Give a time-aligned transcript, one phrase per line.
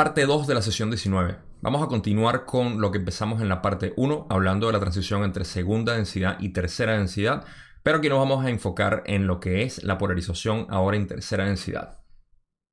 [0.00, 1.36] Parte 2 de la sesión 19.
[1.60, 5.24] Vamos a continuar con lo que empezamos en la parte 1, hablando de la transición
[5.24, 7.44] entre segunda densidad y tercera densidad,
[7.82, 11.44] pero aquí nos vamos a enfocar en lo que es la polarización ahora en tercera
[11.44, 11.98] densidad.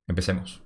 [0.06, 0.62] Empecemos.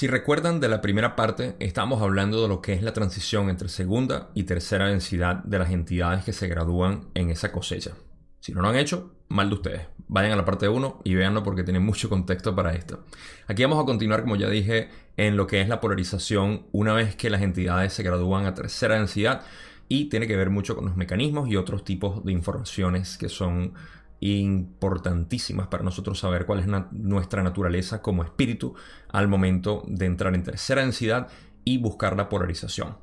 [0.00, 3.68] Si recuerdan de la primera parte, estamos hablando de lo que es la transición entre
[3.68, 7.90] segunda y tercera densidad de las entidades que se gradúan en esa cosecha.
[8.38, 9.82] Si no lo han hecho, mal de ustedes.
[10.08, 13.04] Vayan a la parte 1 y véanlo porque tiene mucho contexto para esto.
[13.46, 17.14] Aquí vamos a continuar, como ya dije, en lo que es la polarización una vez
[17.14, 19.42] que las entidades se gradúan a tercera densidad
[19.86, 23.74] y tiene que ver mucho con los mecanismos y otros tipos de informaciones que son
[24.20, 28.74] importantísimas para nosotros saber cuál es nuestra naturaleza como espíritu
[29.08, 31.28] al momento de entrar en tercera densidad
[31.64, 32.96] y buscar la polarización.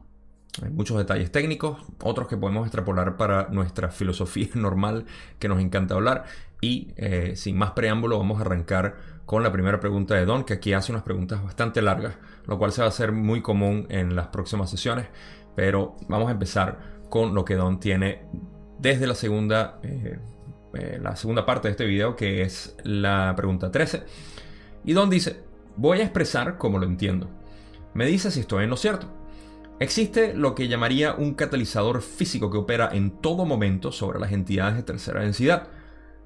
[0.63, 5.05] Hay muchos detalles técnicos, otros que podemos extrapolar para nuestra filosofía normal
[5.39, 6.25] que nos encanta hablar.
[6.61, 8.95] Y eh, sin más preámbulo, vamos a arrancar
[9.27, 12.71] con la primera pregunta de Don, que aquí hace unas preguntas bastante largas, lo cual
[12.71, 15.07] se va a hacer muy común en las próximas sesiones.
[15.55, 16.79] Pero vamos a empezar
[17.09, 18.23] con lo que Don tiene
[18.79, 20.19] desde la segunda eh,
[20.73, 24.03] eh, la segunda parte de este video, que es la pregunta 13.
[24.85, 25.43] Y Don dice,
[25.75, 27.29] voy a expresar como lo entiendo.
[27.93, 29.07] Me dice si estoy en lo cierto.
[29.79, 34.75] Existe lo que llamaría un catalizador físico que opera en todo momento sobre las entidades
[34.75, 35.67] de tercera densidad.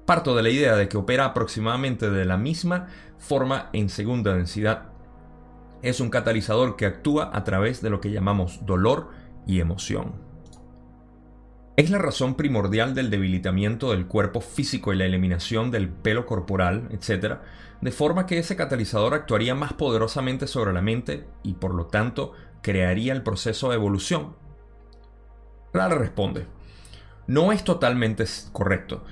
[0.06, 4.90] Parto de la idea de que opera aproximadamente de la misma forma en segunda densidad.
[5.82, 9.10] Es un catalizador que actúa a través de lo que llamamos dolor
[9.46, 10.31] y emoción.
[11.74, 16.88] Es la razón primordial del debilitamiento del cuerpo físico y la eliminación del pelo corporal,
[16.90, 17.38] etc.,
[17.80, 22.32] de forma que ese catalizador actuaría más poderosamente sobre la mente y por lo tanto
[22.60, 24.36] crearía el proceso de evolución.
[25.72, 26.46] Clara responde,
[27.26, 29.04] no es totalmente correcto,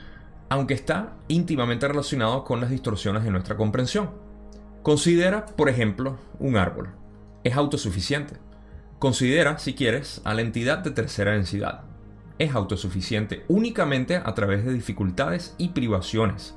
[0.50, 4.10] aunque está íntimamente relacionado con las distorsiones de nuestra comprensión.
[4.82, 6.90] Considera, por ejemplo, un árbol.
[7.42, 8.36] Es autosuficiente.
[8.98, 11.89] Considera, si quieres, a la entidad de tercera densidad
[12.40, 16.56] es autosuficiente únicamente a través de dificultades y privaciones.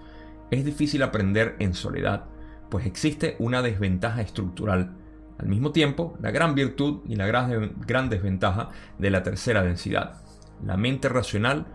[0.49, 2.23] Es difícil aprender en soledad,
[2.69, 4.95] pues existe una desventaja estructural.
[5.38, 10.22] Al mismo tiempo, la gran virtud y la gran, desventaja de la tercera densidad,
[10.66, 11.66] la mente racional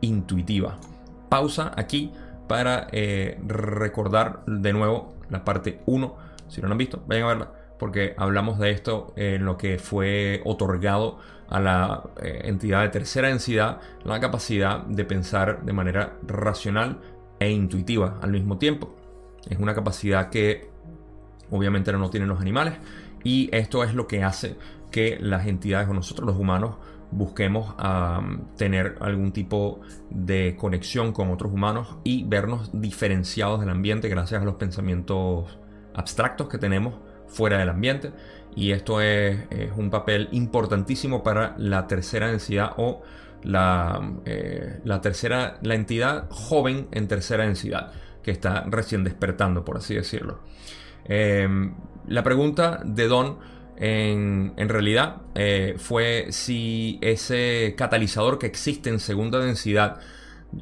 [0.00, 0.78] intuitiva.
[1.28, 2.10] Pausa aquí
[2.48, 6.16] para eh, recordar de nuevo la parte 1.
[6.48, 9.76] Si no lo han visto, vayan a verla porque hablamos de esto en lo que
[9.76, 16.16] fue otorgado a la eh, entidad de tercera densidad, la capacidad de pensar de manera
[16.24, 17.00] racional
[17.40, 18.94] e intuitiva al mismo tiempo.
[19.50, 20.70] Es una capacidad que
[21.50, 22.74] obviamente no tienen los animales
[23.24, 24.56] y esto es lo que hace
[24.92, 26.76] que las entidades o nosotros los humanos
[27.10, 27.74] busquemos
[28.56, 34.44] tener algún tipo de conexión con otros humanos y vernos diferenciados del ambiente gracias a
[34.44, 35.58] los pensamientos
[35.94, 36.94] abstractos que tenemos
[37.32, 38.10] fuera del ambiente.
[38.54, 39.38] Y esto es,
[39.76, 43.02] un papel importantísimo para la tercera densidad o
[43.42, 47.92] la, eh, la, tercera, la entidad joven en tercera densidad,
[48.22, 50.40] que está recién despertando, por así decirlo.
[51.04, 51.74] Em,
[52.06, 53.38] la pregunta de Don
[53.76, 59.98] en, en realidad eh, fue si ese catalizador que existe en segunda densidad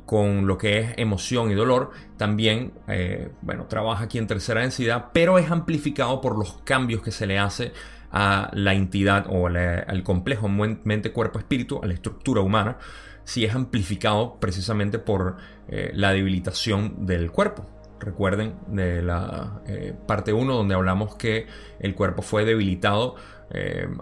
[0.06, 5.06] con lo que es emoción y dolor, también eh, bueno, trabaja aquí en tercera densidad,
[5.12, 7.72] pero es amplificado por los cambios que se le hace
[8.12, 12.78] a la entidad o al complejo mente-cuerpo-espíritu, a la estructura humana,
[13.24, 15.36] si es amplificado precisamente por
[15.68, 17.66] eh, la debilitación del cuerpo.
[18.00, 21.46] Recuerden de la eh, parte 1 donde hablamos que
[21.78, 23.16] el cuerpo fue debilitado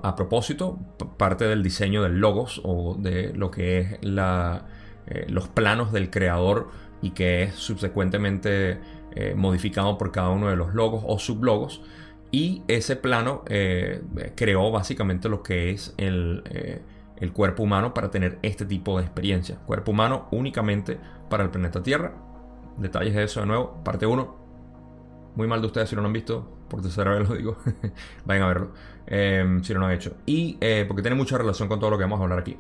[0.03, 0.79] a propósito,
[1.17, 4.67] parte del diseño del logos o de lo que es la,
[5.11, 6.69] eh, los planos del creador
[7.01, 8.79] y que es subsecuentemente
[9.13, 11.81] eh, modificado por cada uno de los logos o sublogos.
[12.31, 14.03] Y ese plano eh,
[14.37, 16.43] creó básicamente lo que es el,
[17.17, 19.57] el, cuerpo humano para tener este tipo de experiencia.
[19.65, 20.99] Cuerpo humano únicamente
[21.31, 22.13] para el planeta Tierra.
[22.77, 23.83] Detalles de eso de nuevo.
[23.83, 24.37] Parte 1.
[25.37, 26.67] Muy mal de ustedes si no lo han visto.
[26.69, 27.57] Por tercera vez lo digo.
[28.27, 28.73] Vayan a verlo.
[29.63, 30.17] si no lo han hecho.
[30.27, 32.59] Y porque tiene mucha relación con todo lo que vamos a hablar aquí.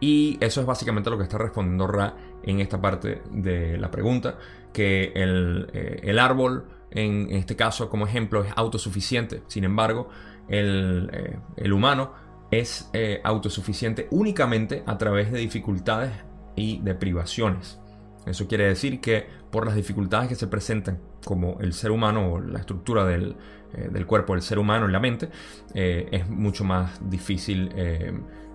[0.00, 4.38] Y eso es básicamente lo que está respondiendo Ra en esta parte de la pregunta,
[4.72, 9.42] que el, eh, árbol, en, este caso como ejemplo, es autosuficiente.
[9.46, 10.08] Sin embargo,
[10.48, 11.10] el,
[11.56, 12.12] eh, humano
[12.50, 16.12] es eh, autosuficiente únicamente a través de dificultades
[16.54, 17.80] y de privaciones.
[18.26, 22.40] Eso quiere decir que por las dificultades que se presentan como el ser humano o
[22.40, 23.36] la estructura del,
[23.74, 25.30] eh, cuerpo del ser humano en la mente,
[25.74, 27.70] es mucho más difícil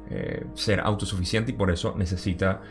[0.09, 2.61] eh, ser autosuficiente y por eso necesita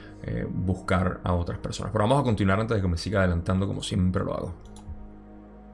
[0.51, 1.93] buscar a otras personas.
[1.93, 4.55] Pero vamos a continuar antes de que me siga adelantando como siempre lo hago.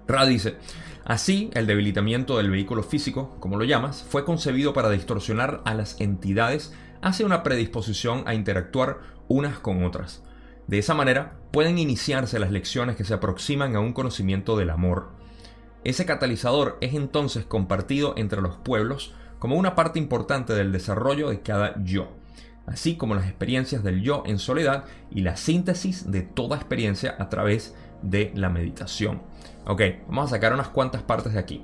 [0.06, 0.56] Ra dice,
[1.04, 5.98] así el debilitamiento del vehículo físico, como lo llamas, fue concebido para distorsionar a las
[6.00, 10.22] entidades hacia una predisposición a interactuar unas con otras.
[10.66, 15.12] De esa manera pueden iniciarse las lecciones que se aproximan a un conocimiento del amor.
[15.84, 21.42] Ese catalizador es entonces compartido entre los pueblos como una parte importante del desarrollo de
[21.42, 22.08] cada yo,
[22.66, 27.28] así como las experiencias del yo en soledad y la síntesis de toda experiencia a
[27.28, 29.20] través de la meditación.
[29.66, 31.62] Ok, vamos a sacar unas cuantas partes de aquí.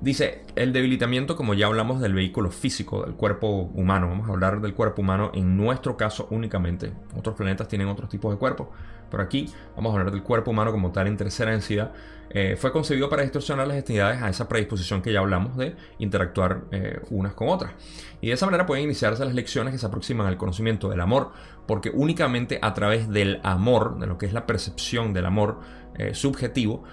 [0.00, 4.60] Dice, el debilitamiento, como ya hablamos del vehículo físico, del cuerpo humano, vamos a hablar
[4.60, 6.92] del cuerpo humano en nuestro caso únicamente.
[7.16, 8.68] Otros planetas tienen otros tipos de cuerpos,
[9.10, 11.92] pero aquí vamos a hablar del cuerpo humano como tal en tercera densidad.
[12.28, 16.64] Eh, fue concebido para distorsionar las entidades a esa predisposición que ya hablamos de interactuar
[16.72, 17.72] eh, unas con otras.
[18.20, 21.30] Y de esa manera pueden iniciarse las lecciones que se aproximan al conocimiento del amor,
[21.66, 25.60] porque únicamente a través del amor, de lo que es la percepción del amor
[25.96, 26.84] eh, subjetivo,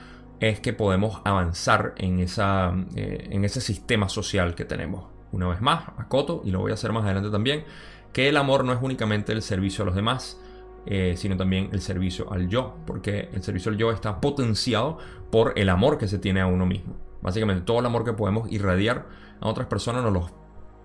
[0.49, 5.05] es que podemos avanzar en, esa, eh, en ese sistema social que tenemos.
[5.31, 7.63] Una vez más, acoto, y lo voy a hacer más adelante también,
[8.11, 10.41] que el amor no es únicamente el servicio a los demás,
[10.85, 14.97] eh, sino también el servicio al yo, porque el servicio al yo está potenciado
[15.31, 16.97] por el amor que se tiene a uno mismo.
[17.21, 19.07] Básicamente todo el amor que podemos irradiar
[19.39, 20.29] a otras personas nos lo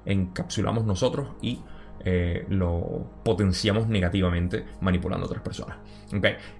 [0.06, 1.58] encapsulamos nosotros y
[2.04, 5.76] eh, lo potenciamos negativamente manipulando a otras personas.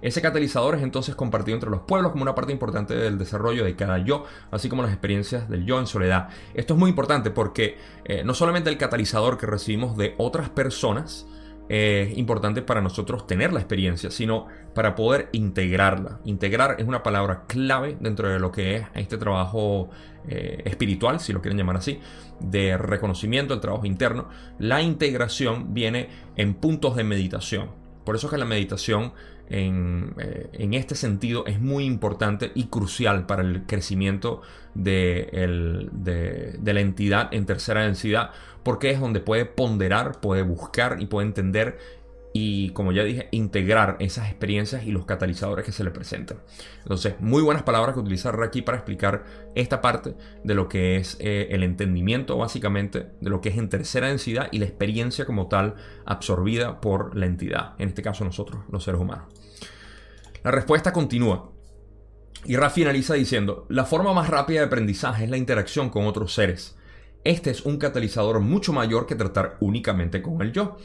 [0.01, 3.75] Ese catalizador es entonces compartido entre los pueblos como una parte importante del desarrollo de
[3.75, 6.29] cada yo, así como las experiencias del yo en soledad.
[6.53, 11.25] Esto es muy importante porque eh, no solamente el catalizador que recibimos de otras personas,
[11.69, 16.19] es importante para nosotros tener la experiencia, sino para poder integrarla.
[16.25, 19.89] Integrar es una palabra clave dentro de lo que es este trabajo
[20.27, 21.99] eh, espiritual, si lo quieren llamar así,
[22.39, 24.29] de reconocimiento, el trabajo interno.
[24.57, 27.69] La integración viene en puntos de meditación.
[28.03, 29.13] Por eso es que la meditación
[29.49, 34.41] en, eh, este sentido es muy importante y crucial para el crecimiento
[34.75, 35.29] de,
[36.63, 38.31] la entidad en tercera densidad,
[38.63, 41.77] porque es donde puede ponderar, puede buscar y puede entender
[42.31, 46.37] y, como ya dije, integrar esas experiencias y los catalizadores que se le presentan.
[46.83, 49.23] Entonces, muy buenas palabras que utilizar aquí para explicar
[49.55, 53.69] esta parte de lo que es eh, el entendimiento, básicamente, de lo que es en
[53.69, 58.63] tercera densidad y la experiencia como tal absorbida por la entidad, en este caso nosotros,
[58.71, 59.25] los seres humanos.
[60.43, 61.51] La respuesta continúa.
[62.45, 66.33] Y Ra finaliza diciendo, la forma más rápida de aprendizaje es la interacción con otros
[66.33, 66.77] seres.
[67.23, 70.77] Este es un catalizador mucho mayor que tratar únicamente con el yo.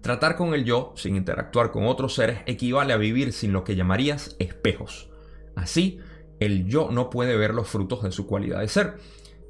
[0.00, 3.76] Tratar con el yo sin interactuar con otros seres equivale a vivir sin lo que
[3.76, 5.10] llamarías espejos.
[5.56, 5.98] Así,
[6.40, 8.96] el yo no puede ver los frutos de su cualidad de ser.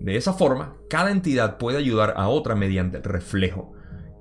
[0.01, 3.73] De esa forma, cada entidad puede ayudar a otra mediante el reflejo.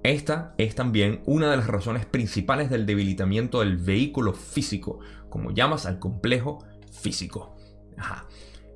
[0.03, 4.99] Esta es también una de las razones principales del debilitamiento del vehículo físico,
[5.29, 7.55] como llamas al complejo físico.
[7.97, 8.27] Ajá.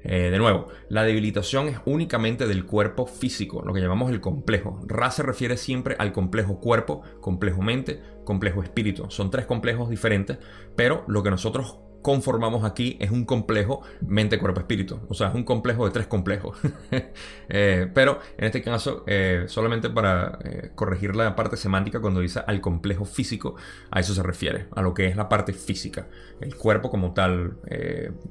[0.04, 4.82] Eh, de nuevo, la debilitación es únicamente del cuerpo físico, lo que llamamos el complejo.
[4.88, 9.10] Ra se refiere siempre al complejo cuerpo, complejo mente, complejo espíritu.
[9.10, 10.38] Son tres complejos diferentes,
[10.76, 15.00] pero lo que nosotros conformamos aquí es un complejo mente, cuerpo, espíritu.
[15.10, 16.58] O sea, es un complejo de tres complejos.
[17.50, 22.42] Eh, pero en este caso, eh, solamente para eh, corregir la parte semántica, cuando dice
[22.46, 23.56] al complejo físico,
[23.90, 26.08] a eso se refiere, a lo que es la parte física.
[26.42, 27.58] El cuerpo como tal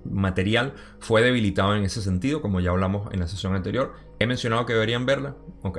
[0.05, 3.95] material fue debilitado en ese sentido, como ya hablamos en la sesión anterior.
[4.19, 5.35] He mencionado que deberían verla.
[5.63, 5.79] Ok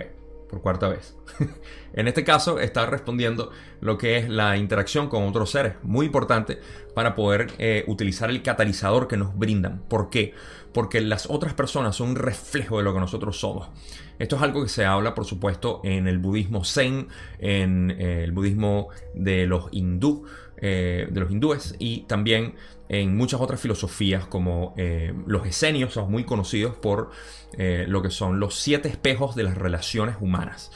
[0.50, 1.16] por cuarta vez.
[1.94, 3.52] en este caso está respondiendo
[3.82, 6.60] lo que es la interacción con otros seres, muy importante
[6.94, 9.82] para poder eh, utilizar el catalizador que nos brindan.
[9.88, 10.34] ¿Por qué?
[10.74, 13.70] Porque las otras personas son reflejo de lo que nosotros somos.
[14.20, 17.08] Esto es algo que se habla, por supuesto, en el budismo zen,
[17.40, 20.26] en eh, el budismo de los hindú,
[20.60, 22.56] eh, de los hindúes y también
[22.90, 27.12] en muchas otras filosofías como eh, los esenios, son muy conocidos por
[27.58, 30.72] eh, lo que son los siete espejos de las relaciones humanas.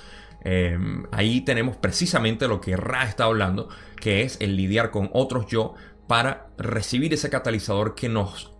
[1.11, 5.73] ahí tenemos precisamente lo que Ra está hablando, que es el lidiar con otros yo
[6.07, 8.51] para recibir ese catalizador que nos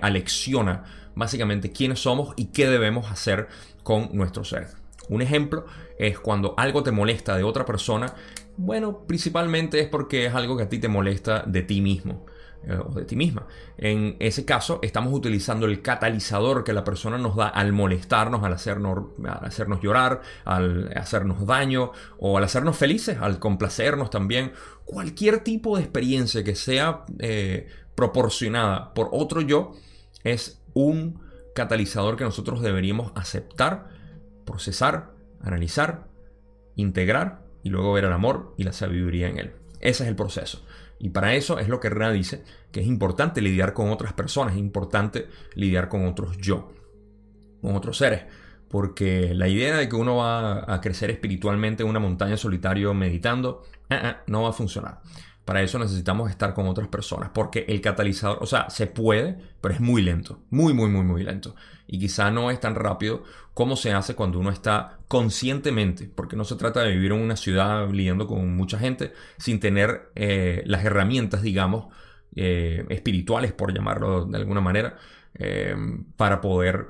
[0.00, 0.84] alecciona
[1.14, 3.48] básicamente quiénes somos y qué debemos hacer
[3.82, 4.68] con nuestro ser.
[5.08, 5.66] Un ejemplo
[5.98, 8.14] es cuando algo te molesta de otra persona,
[8.58, 12.26] bueno, principalmente es porque es algo que a ti te molesta de ti mismo.
[12.64, 13.46] eh, o de ti misma.
[13.76, 18.52] En ese caso, estamos utilizando el catalizador que la persona nos da al molestarnos, al
[18.52, 24.52] hacernos, al hacernos llorar, al hacernos daño o al hacernos felices, al complacernos también.
[24.84, 29.72] Cualquier tipo de experiencia que sea eh, proporcionada por otro yo
[30.24, 31.20] es un
[31.54, 33.88] catalizador que nosotros deberíamos aceptar,
[34.44, 36.08] procesar, analizar,
[36.74, 39.52] integrar y luego ver el amor y la sabiduría en él.
[39.80, 40.64] Ese es el proceso.
[40.98, 44.54] Y para eso es lo que Rena dice, que es importante lidiar con otras personas,
[44.54, 46.72] es importante lidiar con otros yo,
[47.60, 48.22] con otros seres.
[48.70, 53.64] Porque la idea de que uno va a crecer espiritualmente en una montaña solitario meditando,
[53.90, 55.02] eh, eh, no va a funcionar.
[55.44, 59.74] Para eso necesitamos estar con otras personas, porque el catalizador, o sea, se puede, pero
[59.74, 61.54] es muy lento, muy, muy, muy, muy lento.
[61.86, 63.24] Y quizá no es tan rápido
[63.58, 67.34] como se hace cuando uno está conscientemente, porque no se trata de vivir en una
[67.34, 71.92] ciudad lidiando con mucha gente sin tener eh, las herramientas, digamos,
[72.36, 74.96] eh, espirituales, por llamarlo de alguna manera,
[75.34, 75.74] eh,
[76.16, 76.86] para poder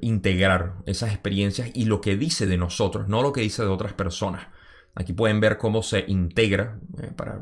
[0.00, 3.94] integrar esas experiencias y lo que dice de nosotros, no lo que dice de otras
[3.94, 4.46] personas.
[4.94, 7.40] Aquí pueden ver cómo se integra, eh, para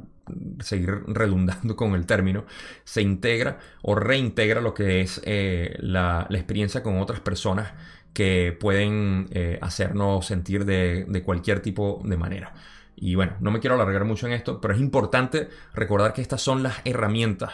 [0.61, 2.45] seguir redundando con el término,
[2.85, 7.73] se integra o reintegra lo que es eh, la, experiencia con otras personas
[8.13, 12.55] que pueden eh, hacernos sentir de, cualquier tipo de manera.
[12.95, 16.43] Y bueno, no me quiero alargar mucho en esto, pero es importante recordar que estas
[16.43, 17.51] son las herramientas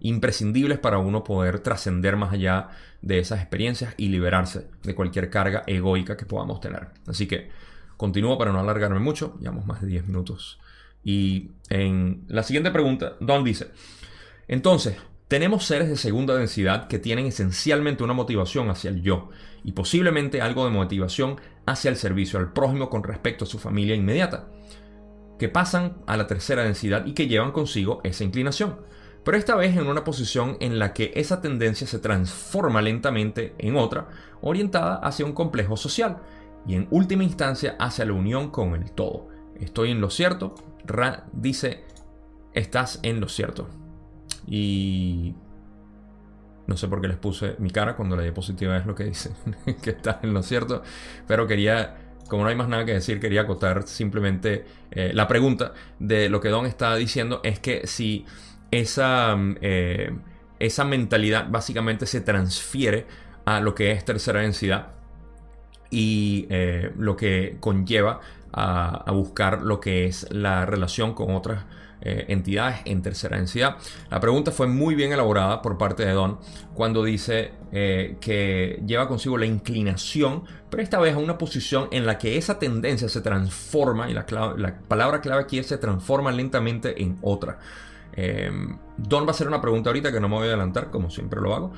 [0.00, 2.68] imprescindibles para uno poder trascender más allá
[3.00, 6.88] de esas experiencias y liberarse de cualquier carga egoica que podamos tener.
[7.06, 7.48] Así que
[7.98, 10.58] Continúo para no alargarme mucho, llevamos más de 10 minutos.
[11.04, 13.72] Y en la siguiente pregunta, Don dice,
[14.46, 19.28] entonces, tenemos seres de segunda densidad que tienen esencialmente una motivación hacia el yo
[19.62, 23.94] y posiblemente algo de motivación hacia el servicio al prójimo con respecto a su familia
[23.94, 24.48] inmediata,
[25.38, 28.78] que pasan a la tercera densidad y que llevan consigo esa inclinación,
[29.24, 33.76] pero esta vez en una posición en la que esa tendencia se transforma lentamente en
[33.76, 34.08] otra,
[34.40, 36.22] orientada hacia un complejo social,
[36.68, 39.28] y en última instancia hacia la unión con el todo.
[39.58, 40.54] Estoy en lo cierto.
[40.84, 41.84] Ra dice,
[42.52, 43.70] estás en lo cierto.
[44.46, 45.34] Y
[46.66, 49.30] no sé por qué les puse mi cara cuando la diapositiva es lo que dice,
[49.82, 50.82] que estás en lo cierto.
[51.26, 51.96] Pero quería,
[52.28, 56.38] como no hay más nada que decir, quería acotar simplemente eh, la pregunta de lo
[56.38, 58.26] que Don está diciendo es que si
[58.70, 60.14] esa, eh,
[60.58, 63.06] esa mentalidad básicamente se transfiere
[63.46, 64.97] a lo que es tercera densidad
[65.90, 68.20] y eh, lo que conlleva
[68.52, 71.64] a, buscar lo que es la relación con otras
[72.00, 73.76] eh, entidades en tercera densidad.
[74.10, 76.38] La pregunta fue muy bien elaborada por parte de Don
[76.74, 82.06] cuando dice eh, que lleva consigo la inclinación, pero esta vez a una posición en
[82.06, 84.26] la que esa tendencia se transforma, y la,
[84.56, 87.58] la palabra clave aquí es se transforma lentamente en otra.
[88.96, 91.40] Don va a hacer una pregunta ahorita que no me voy a adelantar, como siempre
[91.40, 91.72] lo hago,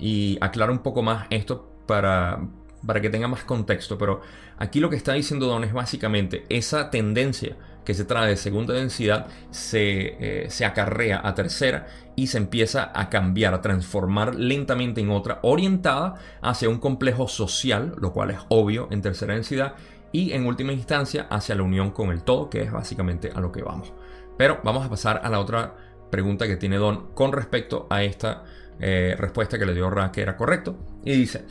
[0.00, 2.40] y aclara un poco más esto para,
[2.84, 4.20] para que tenga más contexto, pero
[4.58, 8.74] aquí lo que está diciendo Don es básicamente esa tendencia que se trae de segunda
[8.74, 15.00] densidad se, eh, se, acarrea a tercera y se empieza a cambiar, a transformar lentamente
[15.00, 19.74] en otra, orientada hacia un complejo social, lo cual es obvio en tercera densidad,
[20.12, 23.52] y en última instancia hacia la unión con el todo, que es básicamente a lo
[23.52, 23.92] que vamos.
[24.36, 25.74] Pero vamos a pasar a la otra
[26.10, 28.44] pregunta que tiene Don con respecto a esta
[28.80, 31.44] eh, respuesta que le dio Ra, que era correcto, y dice,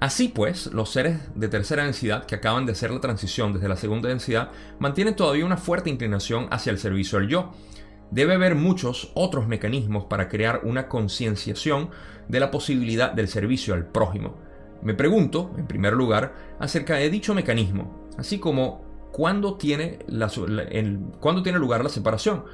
[0.00, 3.76] Así pues, los seres de tercera densidad que acaban de hacer la transición desde la
[3.76, 7.52] segunda densidad mantienen todavía una fuerte inclinación hacia el servicio al yo.
[8.10, 11.90] Debe haber muchos otros mecanismos para crear una concienciación
[12.28, 14.38] de la posibilidad del servicio al prójimo.
[14.82, 19.98] Me pregunto, en primer lugar, acerca de dicho mecanismo, así como cuándo tiene,
[21.42, 22.44] tiene lugar la separación,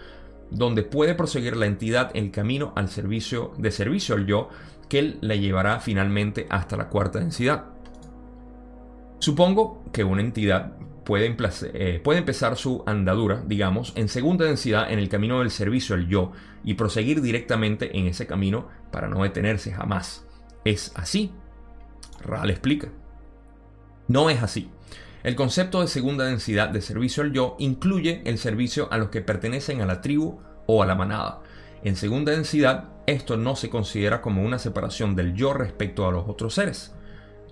[0.51, 4.49] donde puede proseguir la entidad el camino al servicio de servicio al yo
[4.89, 7.65] que la llevará finalmente hasta la cuarta densidad.
[9.19, 11.35] Supongo que una entidad puede,
[11.75, 16.09] eh, puede, empezar su andadura, digamos, en segunda densidad en el camino del servicio al
[16.09, 16.33] yo
[16.65, 20.27] y proseguir directamente en ese camino para no detenerse jamás.
[20.65, 21.33] ¿Es así?
[22.23, 22.89] Ral explica.
[24.09, 24.71] No es así.
[25.23, 29.23] El concepto de segunda densidad de servicio al yo incluye el servicio a los que
[29.23, 31.41] pertenecen a la tribu o a la manada,
[31.83, 36.29] en segunda densidad, esto no se considera como una separación del yo respecto a los
[36.29, 36.95] otros seres.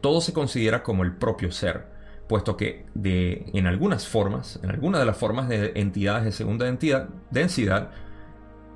[0.00, 1.87] Todo se considera como el propio ser,
[2.28, 6.66] puesto que en algunas formas, en alguna de las formas de entidades de segunda
[7.31, 7.90] densidad,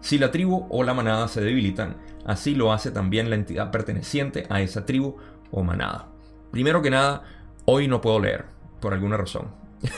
[0.01, 4.47] si la tribu o la manada se debilitan, así lo hace también la entidad perteneciente
[4.49, 5.17] a esa tribu
[5.51, 6.09] o manada.
[6.53, 7.25] Primero que nada,
[7.65, 8.47] hoy no puedo leer,
[8.81, 9.49] por alguna razón.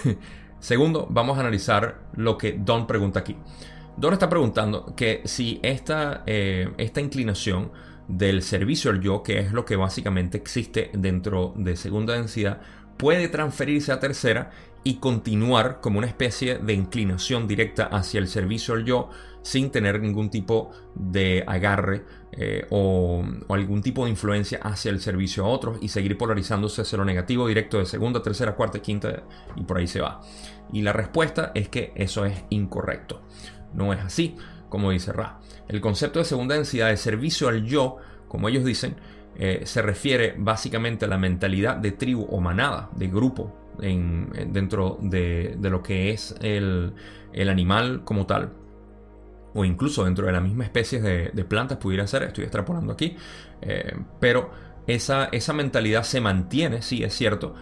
[0.59, 3.37] Segundo, vamos a analizar lo que Don pregunta aquí.
[4.00, 7.71] Don está preguntando que si esta, eh, esta inclinación
[8.09, 12.62] del servicio al yo, que es lo que básicamente existe dentro de segunda densidad,
[12.97, 14.52] puede transferirse a tercera
[14.85, 19.11] y continuar como una especie de inclinación directa hacia el servicio al yo
[19.42, 25.45] sin tener ningún tipo de agarre eh, o, algún tipo de influencia hacia el servicio
[25.45, 29.25] a otros y seguir polarizándose hacia lo negativo directo de segunda, tercera, cuarta, quinta
[29.57, 30.23] y por ahí se va.
[30.73, 33.21] Y la respuesta es que eso es incorrecto.
[33.74, 34.36] No es así,
[34.68, 35.40] como dice Ra.
[35.68, 37.98] El concepto de segunda densidad de servicio al yo,
[38.28, 38.96] como ellos dicen,
[39.36, 45.56] eh, se refiere básicamente a la mentalidad de tribu o manada, de grupo, dentro de,
[45.62, 46.92] lo que es el,
[47.48, 48.52] animal como tal,
[49.54, 53.16] o incluso dentro de la misma especie de, plantas pudiera ser, estoy extrapolando aquí,
[53.62, 54.50] eh, pero
[54.86, 57.54] esa, esa mentalidad se mantiene, sí es cierto,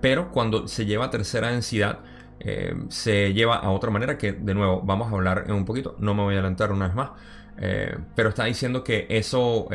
[0.00, 2.00] pero cuando se lleva a tercera densidad,
[2.46, 5.96] eh, se lleva a otra manera que de nuevo vamos a hablar en un poquito,
[5.98, 7.10] no me voy a adelantar una vez más,
[7.58, 9.68] eh, pero está diciendo que eso,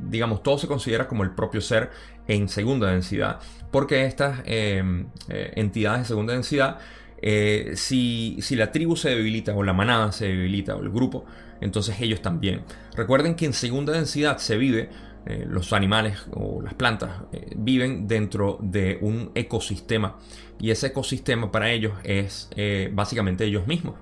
[0.00, 1.90] digamos, todo se considera como el propio ser
[2.26, 6.78] en segunda densidad, porque estas entidades de segunda densidad
[7.22, 11.24] eh, si, la tribu se debilita o la manada se debilita o el grupo,
[11.60, 12.62] entonces ellos también.
[12.94, 14.90] Recuerden que en segunda densidad se vive,
[15.26, 20.18] eh, los animales o las plantas eh, viven dentro de un ecosistema
[20.58, 22.48] y ese ecosistema para ellos es
[22.92, 23.96] básicamente ellos mismos.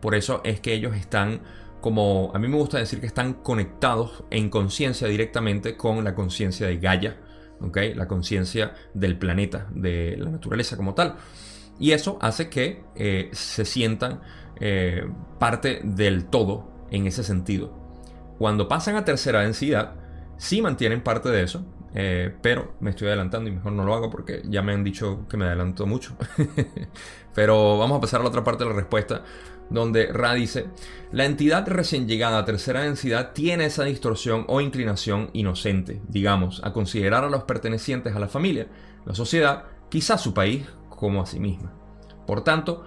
[0.00, 1.40] Por eso es que ellos están
[1.80, 6.66] como, a mí me gusta decir que están conectados en conciencia directamente con la conciencia
[6.66, 7.16] de Gaia,
[7.94, 11.16] la conciencia del planeta, de la naturaleza como tal.
[11.78, 14.20] Y eso hace que eh, se sientan
[14.60, 15.08] eh,
[15.38, 17.72] parte del todo en ese sentido.
[18.38, 19.94] Cuando pasan a tercera densidad,
[20.38, 24.08] sí mantienen parte de eso, eh, pero me estoy adelantando y mejor no lo hago
[24.08, 26.16] porque ya me han dicho que me adelanto mucho.
[27.34, 29.22] pero vamos a pasar a la otra parte de la respuesta,
[29.70, 30.66] donde Ra dice,
[31.12, 36.72] la entidad recién llegada a tercera densidad tiene esa distorsión o inclinación inocente, digamos, a
[36.72, 38.68] considerar a los pertenecientes a la familia,
[39.04, 41.72] la sociedad, quizás su país como a sí misma.
[42.26, 42.84] Por tanto,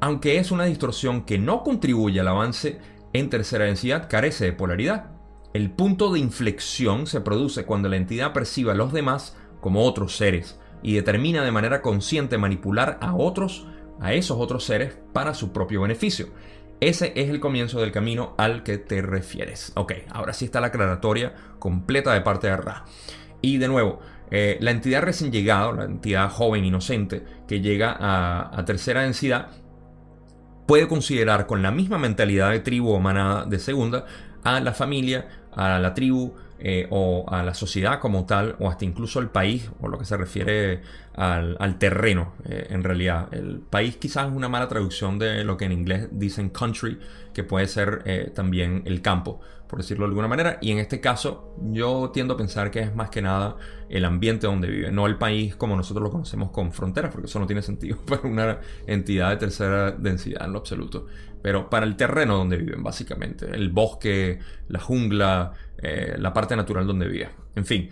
[0.00, 2.78] aunque es una distorsión que no contribuye al avance
[3.12, 5.17] en tercera densidad, carece de polaridad.
[5.54, 10.16] El punto de inflexión se produce cuando la entidad percibe a los demás como otros
[10.16, 13.66] seres y determina de manera consciente manipular a otros,
[14.00, 16.28] a esos otros seres, para su propio beneficio.
[16.80, 19.72] Ese es el comienzo del camino al que te refieres.
[19.74, 22.84] Ok, ahora sí está la aclaratoria completa de parte de Ra.
[23.40, 28.64] Y de nuevo, eh, la entidad recién llegada, la entidad joven, inocente, que llega a,
[28.64, 29.48] tercera densidad,
[30.66, 34.04] puede considerar con la misma mentalidad de tribu o manada de segunda
[34.44, 38.84] a la familia, a la tribu eh, o a la sociedad como tal, o hasta
[38.84, 40.82] incluso al país, o lo que se refiere
[41.14, 43.28] al, terreno, eh, en realidad.
[43.32, 46.98] El país quizás es una mala traducción de lo que en inglés dicen country,
[47.32, 50.58] que puede ser también el campo por decirlo de alguna manera.
[50.60, 53.56] Y en este caso, yo tiendo a pensar que es más que nada
[53.88, 57.38] el ambiente donde vive, no el país como nosotros lo conocemos con fronteras, porque eso
[57.38, 61.06] no tiene sentido para una entidad de tercera densidad en lo absoluto.
[61.42, 66.86] Pero para el terreno donde viven, básicamente, el bosque, la jungla, eh, la parte natural
[66.86, 67.30] donde vive.
[67.54, 67.90] En fin,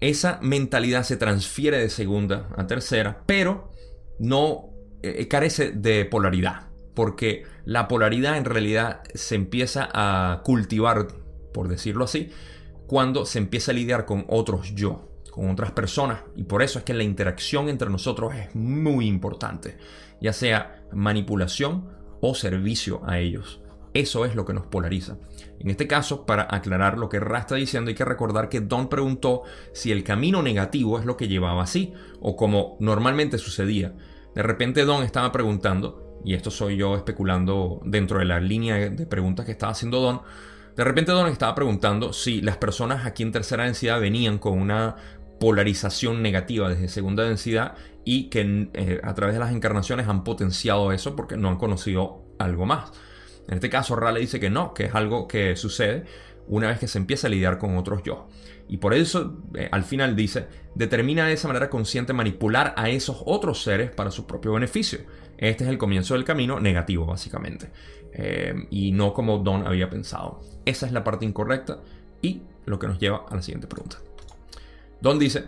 [0.00, 3.72] esa mentalidad se transfiere de segunda a tercera, pero
[4.18, 4.70] no
[5.02, 11.06] eh, carece de polaridad porque la polaridad en realidad se empieza a cultivar,
[11.52, 12.30] por decirlo así,
[12.86, 16.22] cuando se empieza a lidiar con otros yo, con otras personas.
[16.34, 19.76] Y por eso es que la interacción entre nosotros es muy importante,
[20.22, 21.95] ya sea manipulación
[22.26, 23.60] o servicio a ellos.
[23.94, 25.16] Eso es lo que nos polariza.
[25.58, 28.88] En este caso, para aclarar lo que Ra está diciendo, hay que recordar que Don
[28.88, 33.94] preguntó si el camino negativo es lo que llevaba así, o como normalmente sucedía.
[34.34, 39.06] De repente Don estaba preguntando, y esto soy yo especulando dentro de la línea de
[39.06, 40.20] preguntas que estaba haciendo Don,
[40.76, 44.96] de repente Don estaba preguntando si las personas aquí en tercera densidad venían con una
[45.40, 47.76] polarización negativa desde segunda densidad
[48.08, 52.22] y que eh, a través de las encarnaciones han potenciado eso porque no han conocido
[52.38, 52.92] algo más.
[53.48, 56.04] En este caso, Rale dice que no, que es algo que sucede
[56.46, 58.28] una vez que se empieza a lidiar con otros yo.
[58.68, 63.24] Y por eso, eh, al final dice, determina de esa manera consciente manipular a esos
[63.26, 65.00] otros seres para su propio beneficio.
[65.36, 67.72] Este es el comienzo del camino negativo, básicamente.
[68.12, 70.42] Eh, y no como Don había pensado.
[70.64, 71.80] Esa es la parte incorrecta
[72.22, 73.98] y lo que nos lleva a la siguiente pregunta.
[75.00, 75.44] Don dice,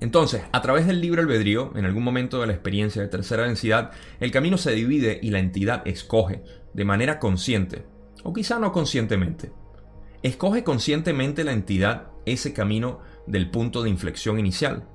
[0.00, 3.92] entonces, a través del libre albedrío, en algún momento de la experiencia de tercera densidad,
[4.18, 7.84] el camino se divide y la entidad escoge, de manera consciente,
[8.22, 9.52] o quizá no conscientemente.
[10.22, 14.88] Escoge conscientemente la entidad ese camino del punto de inflexión inicial.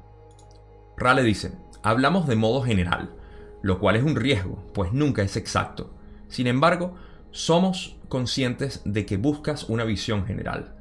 [0.98, 3.14] Rale dice, hablamos de modo general,
[3.62, 5.94] lo cual es un riesgo, pues nunca es exacto.
[6.28, 6.96] Sin embargo,
[7.36, 10.75] Somos conscientes de que buscas una visión general.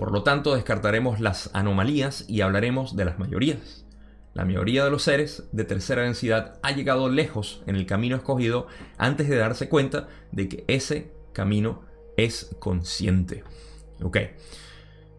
[0.00, 3.84] Por lo tanto, descartaremos las anomalías y hablaremos de las mayorías.
[4.32, 8.66] La mayoría de los seres de tercera densidad ha llegado lejos en el camino escogido
[8.96, 11.82] antes de darse cuenta de que ese camino
[12.16, 13.44] es consciente.
[14.02, 14.16] Ok.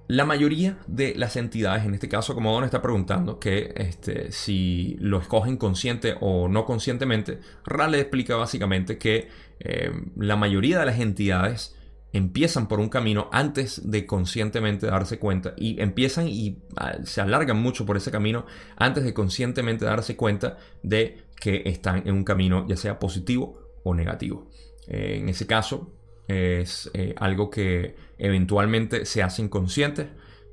[0.07, 4.97] La mayoría de las entidades, en este caso, como Don está preguntando, que este, si
[4.99, 10.99] lo escogen consciente o no conscientemente, Ra explica básicamente que eh, la mayoría de las
[10.99, 11.75] entidades
[12.13, 17.61] empiezan por un camino antes de conscientemente darse cuenta y empiezan y ah, se alargan
[17.61, 18.45] mucho por ese camino
[18.75, 23.95] antes de conscientemente darse cuenta de que están en un camino ya sea positivo o
[23.95, 24.49] negativo.
[24.87, 25.93] Eh, en ese caso
[26.27, 30.07] es eh, algo que eventualmente se hacen conscientes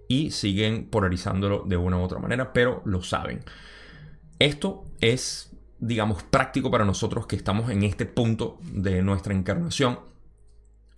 [0.09, 3.41] y siguen polarizándolo de una u otra manera, pero lo saben.
[4.39, 9.99] Esto es, digamos, práctico para nosotros que estamos en este punto de nuestra encarnación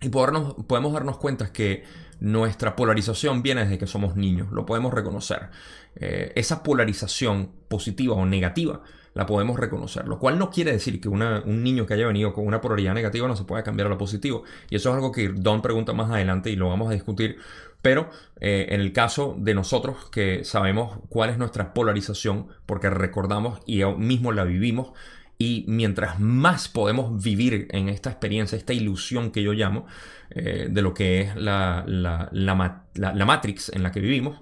[0.01, 1.83] y podemos darnos cuenta que
[2.19, 5.49] nuestra polarización viene desde que somos niños, lo podemos reconocer.
[5.95, 8.81] Eh, esa polarización positiva o negativa
[9.13, 12.47] la podemos reconocer, lo cual no quiere decir que un niño que haya venido con
[12.47, 14.43] una polaridad negativa no se pueda cambiar a lo positivo.
[14.69, 17.37] Y eso es algo que Don pregunta más adelante y lo vamos a discutir.
[17.81, 18.09] Pero
[18.39, 23.83] eh, en el caso de nosotros que sabemos cuál es nuestra polarización, porque recordamos y
[23.83, 24.93] mismo la vivimos,
[25.41, 29.87] y mientras más podemos vivir en esta experiencia, esta ilusión que yo llamo,
[30.29, 34.39] eh, de lo que es la, la, Matrix en la que vivimos,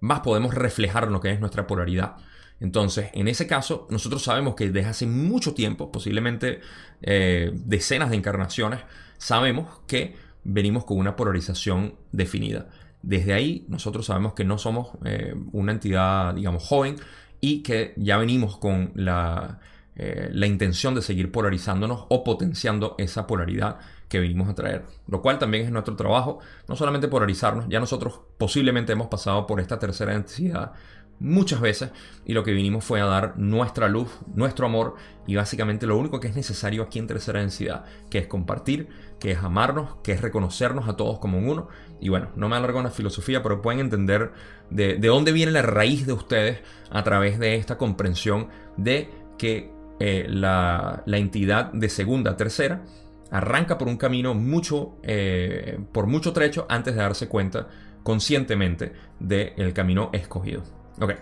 [0.00, 2.16] más podemos reflejar lo que es nuestra polaridad.
[2.58, 6.58] Entonces, en ese caso, nosotros sabemos que desde hace mucho tiempo, posiblemente
[7.00, 8.80] eh, decenas de encarnaciones,
[9.18, 12.66] sabemos que venimos con una polarización definida.
[13.02, 16.96] Desde ahí, nosotros sabemos que no somos eh, una entidad, digamos, joven
[17.40, 19.60] y que ya venimos con la
[19.96, 24.84] eh, la intención de seguir polarizándonos o potenciando esa polaridad que venimos a traer.
[25.06, 29.60] Lo cual también es nuestro trabajo, no solamente polarizarnos, ya nosotros posiblemente hemos pasado por
[29.60, 30.72] esta tercera densidad
[31.20, 31.90] muchas veces
[32.24, 36.18] y lo que vinimos fue a dar nuestra luz, nuestro amor y básicamente lo único
[36.18, 38.88] que es necesario aquí en tercera densidad, que es compartir,
[39.20, 41.68] que es amarnos, que es reconocernos a todos como uno.
[42.00, 44.32] Y bueno, no me alargo en la filosofía, pero pueden entender
[44.70, 49.72] de, de dónde viene la raíz de ustedes a través de esta comprensión de que
[50.02, 52.82] eh, la, entidad de segunda tercera
[53.30, 57.68] arranca por un camino mucho, eh, por mucho trecho antes de darse cuenta
[58.02, 60.62] conscientemente del camino escogido.
[60.98, 61.12] Ok,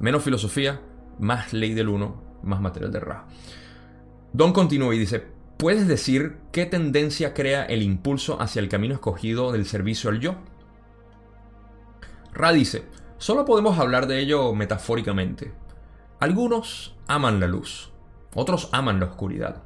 [0.00, 0.82] menos filosofía,
[1.18, 3.26] más ley del uno, más material de Ra.
[4.34, 5.24] Don continúa y dice,
[5.56, 10.36] ¿puedes decir qué tendencia crea el impulso hacia el camino escogido del servicio al yo?
[12.34, 12.84] Ra dice,
[13.16, 15.54] solo podemos hablar de ello metafóricamente.
[16.20, 17.93] Algunos aman la luz,
[18.34, 19.62] otros aman la oscuridad.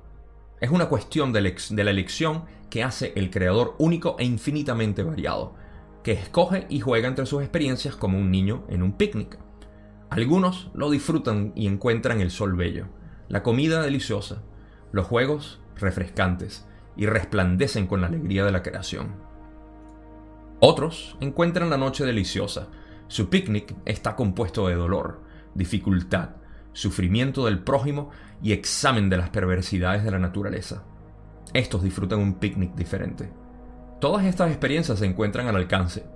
[0.60, 5.54] Es una cuestión de, la elección que hace el creador único e infinitamente variado,
[6.02, 9.38] que escoge y juega entre sus experiencias como un niño en un picnic.
[10.10, 12.86] Algunos lo disfrutan y encuentran el sol bello,
[13.28, 14.42] la comida deliciosa,
[14.90, 19.14] los juegos refrescantes y resplandecen con la alegría de la creación.
[20.60, 22.68] Otros encuentran la noche deliciosa.
[23.06, 25.20] Su picnic está compuesto de dolor,
[25.54, 26.30] dificultad,
[26.78, 28.10] sufrimiento del prójimo
[28.40, 30.84] y examen de las perversidades de la naturaleza.
[31.52, 33.32] Estos disfrutan un picnic diferente.
[34.00, 36.06] Todas estas experiencias se encuentran al alcance.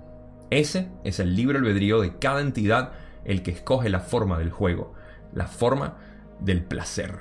[0.49, 2.93] Ese es el libre albedrío de cada entidad
[3.25, 4.93] el que escoge la forma del juego,
[5.33, 5.97] la forma
[6.39, 7.17] del placer.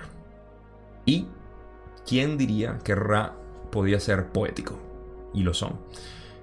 [1.04, 1.26] ¿Y
[2.06, 3.34] quién diría que Ra
[3.72, 4.78] podía ser poético?
[5.34, 5.80] Y lo son.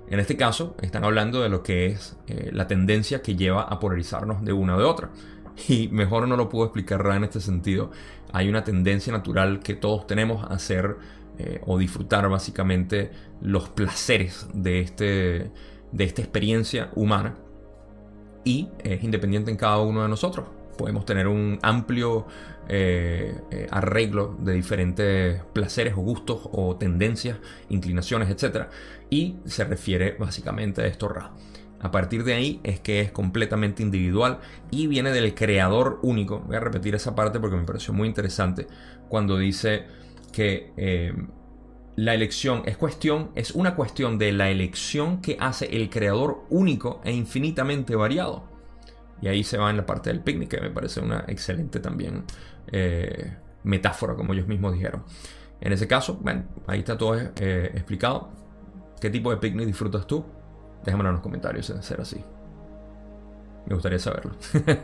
[0.09, 3.79] En este caso, están hablando de lo que es eh, la tendencia que lleva a
[3.79, 5.11] polarizarnos de una o de otra.
[5.67, 7.91] Y mejor no lo puedo explicar en este sentido.
[8.31, 10.97] Hay una tendencia natural que todos tenemos a hacer
[11.37, 15.51] eh, o disfrutar básicamente los placeres de, este,
[15.91, 17.35] de esta experiencia humana.
[18.43, 20.47] Y es independiente en cada uno de nosotros.
[20.77, 22.25] Podemos tener un amplio
[22.69, 27.37] eh, eh, arreglo de diferentes placeres o gustos o tendencias,
[27.69, 28.67] inclinaciones, etc.
[29.09, 31.31] Y se refiere básicamente a esto Ra.
[31.81, 34.39] A partir de ahí es que es completamente individual
[34.69, 36.39] y viene del creador único.
[36.41, 38.67] Voy a repetir esa parte porque me pareció muy interesante
[39.07, 39.85] cuando dice
[40.33, 41.13] que eh,
[41.95, 47.01] la elección es cuestión, es una cuestión de la elección que hace el creador único
[47.03, 48.43] e infinitamente variado.
[49.21, 52.23] Y ahí se va en la parte del picnic, que me parece una excelente también
[52.71, 55.03] eh, metáfora, como ellos mismos dijeron.
[55.59, 58.31] En ese caso, bueno, ahí está todo eh, explicado.
[59.01, 60.25] ¿Qué tipo de picnic disfrutas tú?
[60.83, 62.23] Déjamelo en los comentarios de ser así.
[63.65, 64.31] Me gustaría saberlo.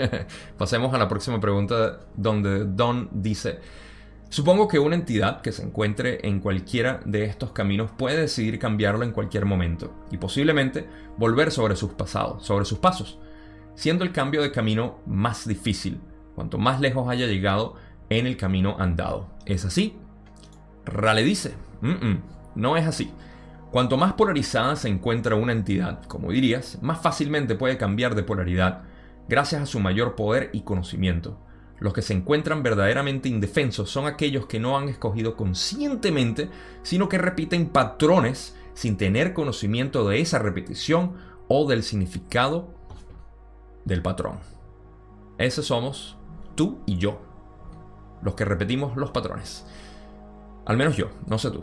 [0.58, 3.60] Pasemos a la próxima pregunta donde Don dice,
[4.29, 9.03] Supongo que una entidad que se encuentre en cualquiera de estos caminos puede decidir cambiarlo
[9.03, 13.19] en cualquier momento y posiblemente volver sobre sus pasados, sobre sus pasos,
[13.75, 16.01] siendo el cambio de camino más difícil,
[16.34, 17.75] cuanto más lejos haya llegado
[18.10, 19.29] en el camino andado.
[19.45, 19.95] ¿Es así?
[20.86, 21.53] Rale dice,
[22.55, 23.12] no es así.
[23.75, 28.83] Cuanto más polarizada se encuentra una entidad, como dirías, más fácilmente puede cambiar de polaridad
[29.27, 31.38] gracias a su mayor poder y conocimiento.
[31.79, 36.49] Los que se encuentran verdaderamente indefensos son aquellos que no han escogido conscientemente,
[36.83, 41.17] sino que repiten patrones sin tener conocimiento de esa repetición
[41.49, 42.73] o del significado
[43.83, 44.39] del patrón.
[45.38, 46.15] Ese somos
[46.55, 47.19] tú y yo,
[48.21, 49.65] los que repetimos los patrones.
[50.65, 51.61] Al menos yo, no sé tú.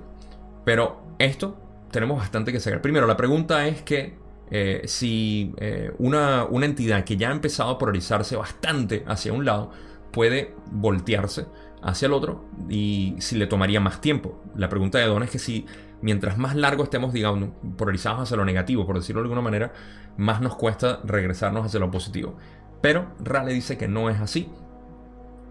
[0.66, 1.61] Pero esto
[1.92, 2.82] tenemos bastante que sacar.
[2.82, 4.14] Primero, la pregunta es que
[4.50, 9.44] eh, si eh, una, una entidad que ya ha empezado a polarizarse bastante hacia un
[9.44, 9.70] lado,
[10.10, 11.46] puede voltearse
[11.82, 14.42] hacia el otro y si le tomaría más tiempo.
[14.56, 15.66] La pregunta de Don es que si
[16.00, 19.72] mientras más largo estemos, digamos, polarizados hacia lo negativo, por decirlo de alguna manera,
[20.16, 22.36] más nos cuesta regresarnos hacia lo positivo.
[22.80, 24.50] Pero Raleigh dice que no es así.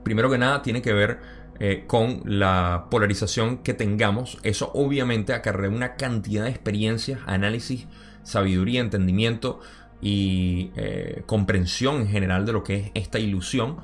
[0.04, 1.20] Primero que nada tiene que ver
[1.64, 4.40] eh, con la polarización que tengamos.
[4.42, 7.86] Eso obviamente acarrea una cantidad de experiencias, análisis,
[8.24, 9.60] sabiduría, entendimiento
[10.02, 13.78] y eh, comprensión en general de lo que es esta ilusión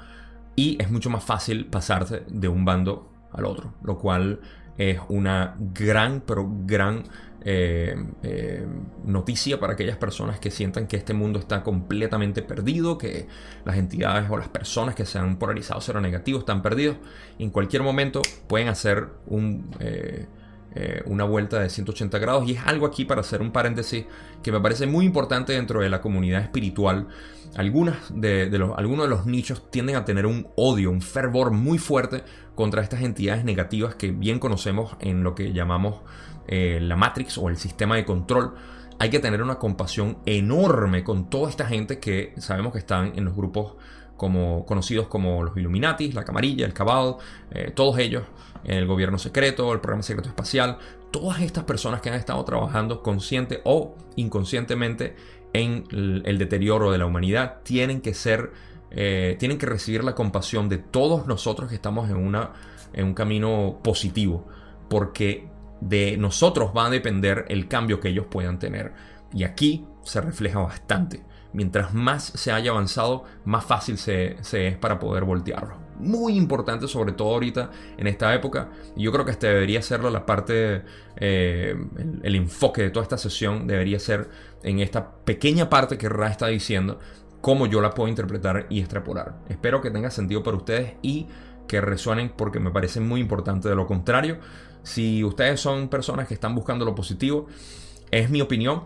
[0.56, 4.40] y es mucho más fácil pasarse de un bando al otro, lo cual
[4.80, 7.04] es una gran, pero gran
[7.50, 8.68] eh, eh,
[9.06, 13.28] noticia para aquellas personas que sientan que este mundo está completamente perdido, que
[13.64, 16.98] las entidades o las personas que se han polarizado cero negativo están perdidos.
[17.40, 22.86] En cualquier momento pueden hacer un, eh, una vuelta de 180 grados y es algo
[22.86, 24.04] aquí para hacer un paréntesis
[24.44, 27.08] que me parece muy importante dentro de la comunidad espiritual
[28.14, 32.24] de, los, algunos de los nichos tienden a tener un odio, un fervor muy fuerte
[32.56, 36.02] contra estas entidades negativas que bien conocemos en lo que llamamos
[36.48, 38.56] eh, la Matrix o el sistema de control.
[39.00, 43.26] Hay que tener una compasión enorme con toda esta gente que sabemos que están en
[43.26, 43.76] los grupos
[44.18, 47.18] como, conocidos como los Illuminati, la Camarilla, el Cabal,
[47.52, 48.24] eh, todos ellos,
[48.64, 50.80] el gobierno secreto, el programa secreto espacial,
[51.12, 55.16] todas estas personas que han estado trabajando consciente o inconscientemente
[55.54, 58.52] en el, deterioro de la humanidad, tienen que ser,
[58.92, 62.54] eh, tienen que recibir la compasión de todos nosotros que estamos en, una,
[62.94, 64.48] en un camino positivo,
[64.90, 65.48] porque
[65.82, 68.94] de nosotros va a depender el cambio que ellos puedan tener.
[69.34, 71.24] Y aquí se refleja bastante.
[71.54, 75.78] Mientras más se haya avanzado, más fácil se, es para poder voltearlo.
[76.00, 78.70] Muy importante, sobre todo ahorita en esta época.
[78.96, 80.84] Y yo creo que este debería serlo la parte,
[81.16, 81.76] eh,
[82.22, 84.30] el, enfoque de toda esta sesión debería ser
[84.62, 87.00] en esta pequeña parte que Ra está diciendo,
[87.42, 89.40] cómo yo la puedo interpretar y extrapolar.
[89.50, 91.28] Espero que tenga sentido para ustedes y
[91.68, 93.70] que resuenen porque me parece muy importante.
[93.70, 94.40] De lo contrario,
[94.88, 97.48] si ustedes son personas que están buscando lo positivo,
[98.10, 98.86] es mi opinión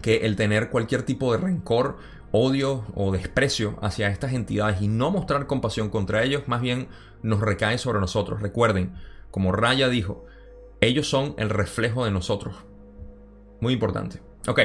[0.00, 1.98] que el tener cualquier tipo de rencor,
[2.32, 6.88] odio o desprecio hacia estas entidades y no mostrar compasión contra ellos, más bien
[7.22, 8.40] nos recae sobre nosotros.
[8.40, 8.94] Recuerden,
[9.30, 10.24] como Raya dijo,
[10.80, 12.56] ellos son el reflejo de nosotros.
[13.60, 14.22] Muy importante.
[14.46, 14.60] Ok,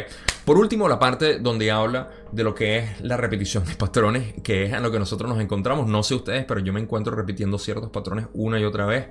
[0.45, 4.63] por último la parte donde habla de lo que es la repetición de patrones, que
[4.63, 5.87] es en lo que nosotros nos encontramos.
[5.87, 9.09] No sé ustedes, pero yo me encuentro repitiendo ciertos patrones una y otra vez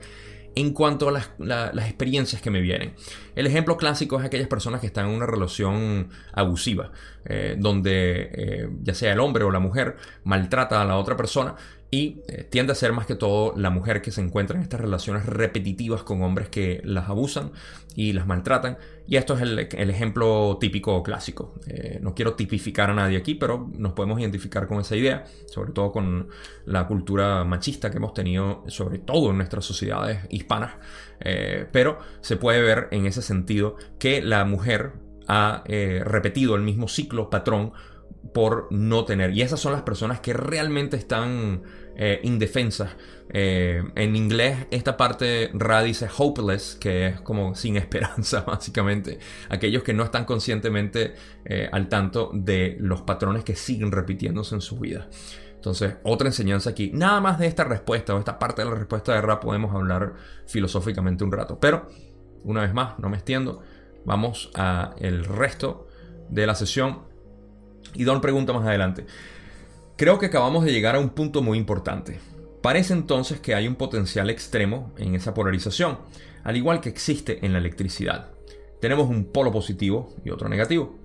[0.55, 2.95] en cuanto a las, experiencias que me vienen.
[3.35, 6.91] El ejemplo clásico es aquellas personas que están en una relación abusiva,
[7.25, 11.55] eh, donde eh, ya sea el hombre o la mujer maltrata a la otra persona
[11.90, 14.81] y eh, tiende a ser más que todo la mujer que se encuentra en estas
[14.81, 17.53] relaciones repetitivas con hombres que las abusan
[17.94, 18.77] y las maltratan.
[19.07, 21.55] Y esto es el, ejemplo típico clásico.
[21.66, 25.72] Eh, no quiero tipificar a nadie aquí, pero nos podemos identificar con esa idea, sobre
[25.72, 26.29] todo con
[26.66, 30.72] la cultura machista que hemos tenido, sobre todo en nuestras sociedades hispanas.
[31.20, 34.92] Eh, pero se puede ver en ese sentido que la mujer
[35.27, 37.72] ha repetido el mismo ciclo, patrón,
[38.33, 39.33] por no tener.
[39.33, 41.62] Y esas son las personas que realmente están
[41.96, 42.90] eh, indefensas.
[43.31, 49.18] Eh, en inglés esta parte ra dice hopeless, que es como sin esperanza básicamente.
[49.48, 54.61] Aquellos que no están conscientemente eh, al tanto de los patrones que siguen repitiéndose en
[54.61, 55.09] su vida.
[55.54, 56.92] Entonces, otra enseñanza aquí.
[56.94, 60.14] Nada más de esta respuesta o esta parte de la respuesta de Ra podemos hablar
[60.46, 61.59] filosóficamente un rato.
[61.59, 61.88] Pero,
[62.44, 63.61] una vez más, no me extiendo.
[64.04, 65.88] Vamos a el resto
[66.31, 67.08] de la sesión
[67.94, 69.07] y Don pregunta más adelante.
[69.96, 72.20] Creo que acabamos de llegar a un punto muy importante.
[72.62, 75.98] Parece entonces que hay un potencial extremo en esa polarización,
[76.44, 78.31] al igual que existe en la electricidad.
[78.81, 80.96] Tenemos un polo positivo y otro negativo.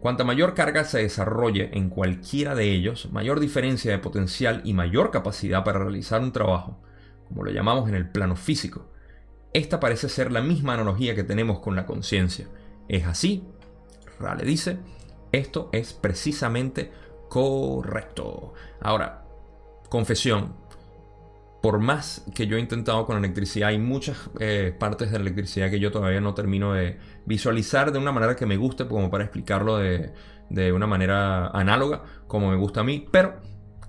[0.00, 5.12] Cuanta mayor carga se desarrolle en cualquiera de ellos, mayor diferencia de potencial y mayor
[5.12, 6.80] capacidad para realizar un trabajo.
[7.28, 8.90] como lo llamamos en el plano físico.
[9.54, 12.46] Esta parece ser la misma analogía que tenemos con la conciencia.
[12.88, 13.44] ¿Es así?
[14.18, 14.78] Rale dice,
[15.32, 16.92] esto es precisamente
[17.28, 18.54] correcto.
[18.80, 19.24] Ahora,
[19.88, 20.60] confesión.
[21.62, 25.70] Por más que yo he intentado con electricidad, hay muchas eh, partes de la electricidad
[25.70, 29.22] que yo todavía no termino de visualizar de una manera que me guste, como para
[29.22, 30.12] explicarlo de,
[30.50, 33.36] de una manera análoga, como me gusta a mí, pero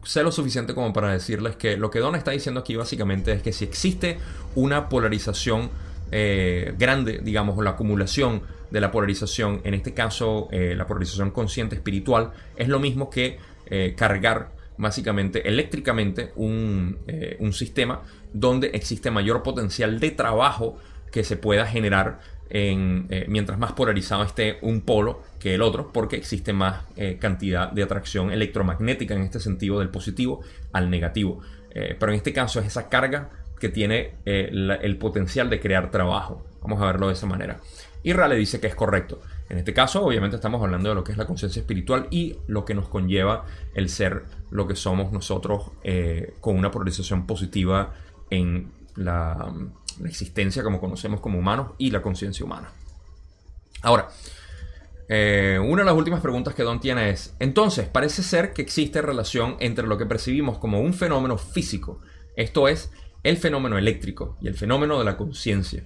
[0.03, 3.41] sé lo suficiente como para decirles que lo que Don está diciendo aquí básicamente es
[3.41, 4.19] que si existe
[4.55, 5.69] una polarización
[6.11, 11.75] eh, grande, digamos, la acumulación de la polarización, en este caso eh, la polarización consciente
[11.75, 16.97] espiritual, es lo mismo que eh, cargar básicamente eléctricamente un,
[17.39, 18.01] un sistema
[18.33, 20.77] donde existe mayor potencial de trabajo
[21.11, 22.19] que se pueda generar
[22.55, 27.71] eh, mientras más polarizado esté un polo que el otro, porque existe más eh, cantidad
[27.71, 31.41] de atracción electromagnética en este sentido del positivo al negativo.
[31.71, 36.45] Eh, pero en este caso es esa carga que tiene el potencial de crear trabajo.
[36.61, 37.59] Vamos a verlo de esa manera.
[38.03, 39.21] Y Rale dice que es correcto.
[39.49, 42.65] En este caso, obviamente, estamos hablando de lo que es la conciencia espiritual y lo
[42.65, 45.71] que nos conlleva el ser lo que somos nosotros
[46.41, 47.93] con una polarización positiva
[48.29, 49.51] en la
[50.01, 52.71] la existencia como conocemos como humanos y la conciencia humana.
[53.81, 54.09] Ahora,
[55.09, 59.01] eh, una de las últimas preguntas que Don tiene es, entonces, parece ser que existe
[59.01, 62.01] relación entre lo que percibimos como un fenómeno físico,
[62.35, 62.91] esto es,
[63.23, 65.83] el fenómeno eléctrico y el fenómeno de la conciencia,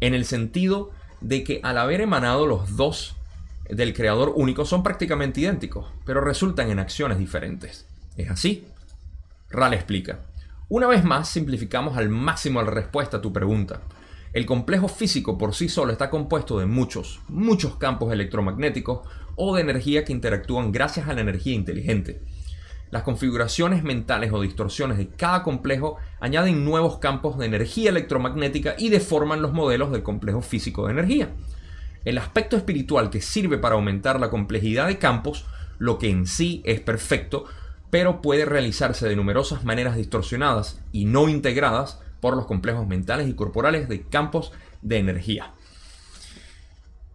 [0.00, 0.90] en el sentido
[1.24, 3.16] de que al haber emanado los dos
[3.70, 7.86] del creador único son prácticamente idénticos, pero resultan en acciones diferentes.
[8.18, 8.66] ¿Es así?
[9.50, 10.20] Rale explica.
[10.68, 13.80] Una vez más, simplificamos al máximo la respuesta a tu pregunta.
[14.34, 19.62] El complejo físico por sí solo está compuesto de muchos, muchos campos electromagnéticos o de
[19.62, 22.20] energía que interactúan gracias a la energía inteligente.
[22.94, 28.88] Las configuraciones mentales o distorsiones de cada complejo añaden nuevos campos de energía electromagnética y
[28.88, 31.30] deforman los modelos del complejo físico de energía.
[32.04, 35.44] El aspecto espiritual que sirve para aumentar la complejidad de campos,
[35.78, 37.46] lo que en sí es perfecto,
[37.90, 43.34] pero puede realizarse de numerosas maneras distorsionadas y no integradas por los complejos mentales y
[43.34, 44.52] corporales de campos
[44.82, 45.52] de energía.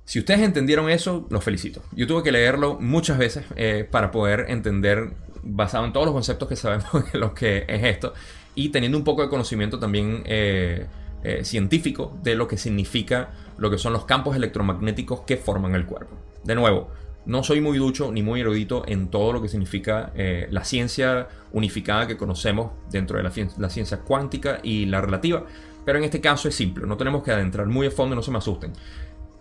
[0.10, 1.84] Si ustedes entendieron eso, los felicito.
[1.92, 5.12] Yo tuve que leerlo muchas veces eh, para poder entender,
[5.44, 8.14] basado en todos los conceptos que sabemos de lo que es esto,
[8.56, 10.88] y teniendo un poco de conocimiento también eh,
[11.24, 15.86] eh, científico de lo que significa lo que son los campos electromagnéticos que forman el
[15.86, 16.16] cuerpo.
[16.44, 16.90] De nuevo,
[17.26, 21.28] no soy muy ducho ni muy erudito en todo lo que significa eh, la ciencia
[21.52, 25.44] unificada que conocemos dentro de la, ciencia cuántica y la relativa,
[25.86, 28.32] pero en este caso es simple, no tenemos que adentrar muy a fondo, no se
[28.32, 28.74] me asusten.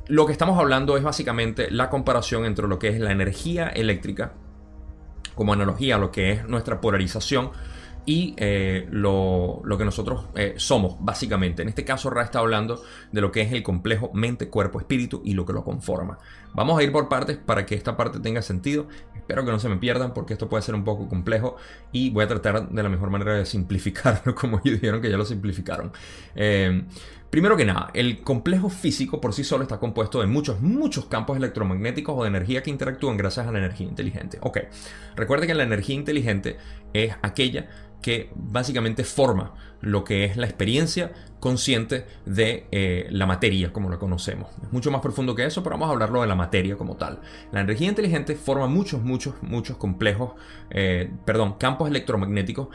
[0.07, 4.33] Lo que estamos hablando es básicamente la comparación entre lo que es la energía eléctrica,
[5.39, 7.53] como analogía a lo que es nuestra polarización,
[8.09, 11.61] y eh, lo, que nosotros eh, somos, básicamente.
[11.61, 15.21] En este caso, Ra está hablando de lo que es el complejo mente, cuerpo, espíritu
[15.27, 16.19] y lo que lo conforma.
[16.55, 18.89] Vamos a ir por partes para que esta parte tenga sentido.
[19.15, 21.57] Espero que no se me pierdan porque esto puede ser un poco complejo
[21.93, 25.19] y voy a tratar de la mejor manera de simplificarlo, como ellos dijeron que ya
[25.19, 25.93] lo simplificaron.
[26.35, 26.85] Eh,
[27.31, 31.37] Primero que nada, el complejo físico por sí solo está compuesto de muchos, muchos campos
[31.37, 34.39] electromagnéticos o de energía que interactúan gracias a la energía inteligente.
[34.41, 34.59] Ok,
[35.15, 36.57] recuerde que la energía inteligente
[36.95, 37.69] es aquella
[38.01, 43.99] que básicamente forma lo que es la experiencia consciente de eh, la materia como la
[43.99, 44.49] conocemos.
[44.63, 47.21] Es mucho más profundo que eso, pero vamos a hablarlo de la materia como tal.
[47.53, 50.33] La energía inteligente forma muchos, muchos, muchos complejos,
[50.71, 52.69] eh, perdón, campos electromagnéticos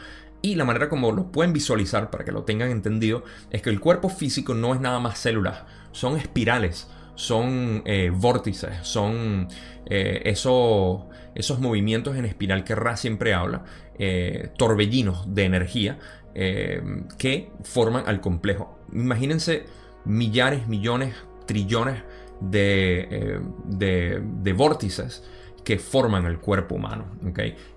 [0.44, 3.80] y la manera como lo pueden visualizar para que lo tengan entendido es que el
[3.80, 9.48] cuerpo físico no es nada más células, son espirales, son eh, vórtices, son
[9.86, 11.02] esos,
[11.34, 13.64] esos movimientos en espiral que Ra siempre habla
[13.96, 16.00] eh, torbellinos de energía
[16.34, 16.82] eh,
[17.16, 18.80] que forman al complejo.
[18.92, 19.66] Imagínense
[20.04, 21.14] millares, millones,
[21.46, 22.02] trillones
[22.40, 25.22] de, eh, de, vórtices
[25.62, 27.04] que forman el cuerpo humano.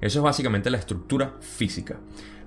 [0.02, 1.98] Eso es básicamente la estructura física.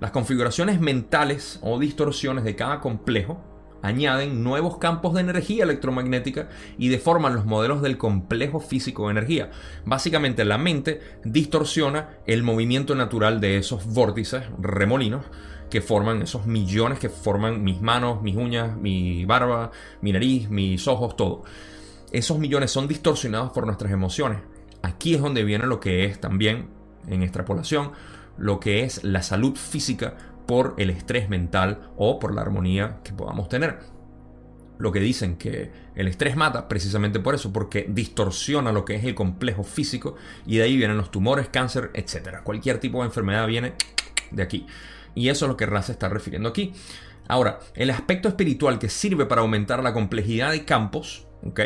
[0.00, 3.38] Las configuraciones mentales o distorsiones de cada complejo
[3.82, 9.50] añaden nuevos campos de energía electromagnética y deforman los modelos del complejo físico de energía.
[9.84, 15.26] Básicamente la mente distorsiona el movimiento natural de esos vórtices, remolinos,
[15.68, 19.70] que forman esos millones que forman mis manos, mis uñas, mi barba,
[20.00, 21.44] mi nariz, mis ojos, todo.
[22.10, 24.40] Esos millones son distorsionados por nuestras emociones.
[24.82, 26.70] Aquí es donde viene lo que es también,
[27.06, 27.92] en extrapolación,
[28.38, 30.14] lo que es la salud física
[30.46, 33.78] por el estrés mental o por la armonía que podamos tener.
[34.78, 39.04] Lo que dicen que el estrés mata precisamente por eso, porque distorsiona lo que es
[39.04, 40.16] el complejo físico
[40.46, 42.38] y de ahí vienen los tumores, cáncer, etc.
[42.42, 43.74] Cualquier tipo de enfermedad viene
[44.30, 44.66] de aquí.
[45.14, 46.72] Y eso es lo que Ra se está refiriendo aquí.
[47.28, 51.60] Ahora, el aspecto espiritual que sirve para aumentar la complejidad de campos, ¿ok?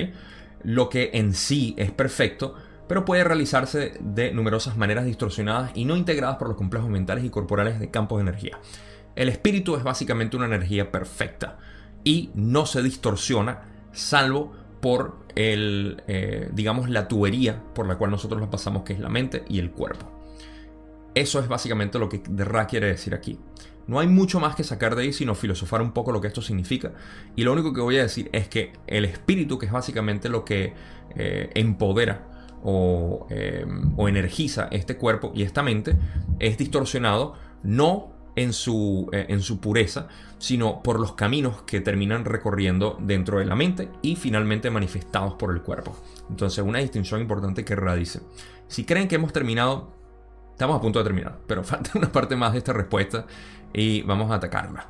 [0.64, 2.56] lo que en sí es perfecto,
[2.86, 7.30] pero puede realizarse de numerosas maneras distorsionadas y no integradas por los complejos mentales y
[7.30, 8.58] corporales de campos de energía.
[9.16, 11.58] El espíritu es básicamente una energía perfecta
[12.02, 13.62] y no se distorsiona
[13.92, 19.00] salvo por el, eh, digamos, la tubería por la cual nosotros la pasamos, que es
[19.00, 20.10] la mente y el cuerpo.
[21.14, 23.38] Eso es básicamente lo que Ra quiere decir aquí.
[23.86, 26.42] No hay mucho más que sacar de ahí sino filosofar un poco lo que esto
[26.42, 26.92] significa.
[27.36, 30.44] Y lo único que voy a decir es que el espíritu, que es básicamente lo
[30.44, 30.74] que
[31.16, 32.33] eh, empodera
[32.66, 35.96] eh, o, energiza este cuerpo y esta mente,
[36.38, 40.08] es distorsionado no en su, eh, en su pureza,
[40.38, 45.52] sino por los caminos que terminan recorriendo dentro de la mente y finalmente manifestados por
[45.52, 45.96] el cuerpo.
[46.30, 48.20] Entonces, una distinción importante que radice.
[48.66, 49.92] Si creen que hemos terminado,
[50.52, 53.26] estamos a punto de terminar, pero falta una parte más de esta respuesta
[53.74, 54.88] y vamos a atacarla.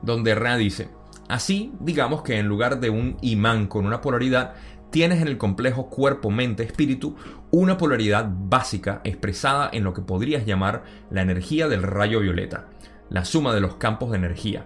[0.00, 0.90] Donde Ra dice,
[1.28, 4.54] así digamos que en lugar de un imán con una polaridad,
[4.90, 7.16] tienes en el complejo cuerpo-mente-espíritu
[7.50, 12.68] una polaridad básica expresada en lo que podrías llamar la energía del rayo violeta,
[13.10, 14.64] la suma de los campos de energía,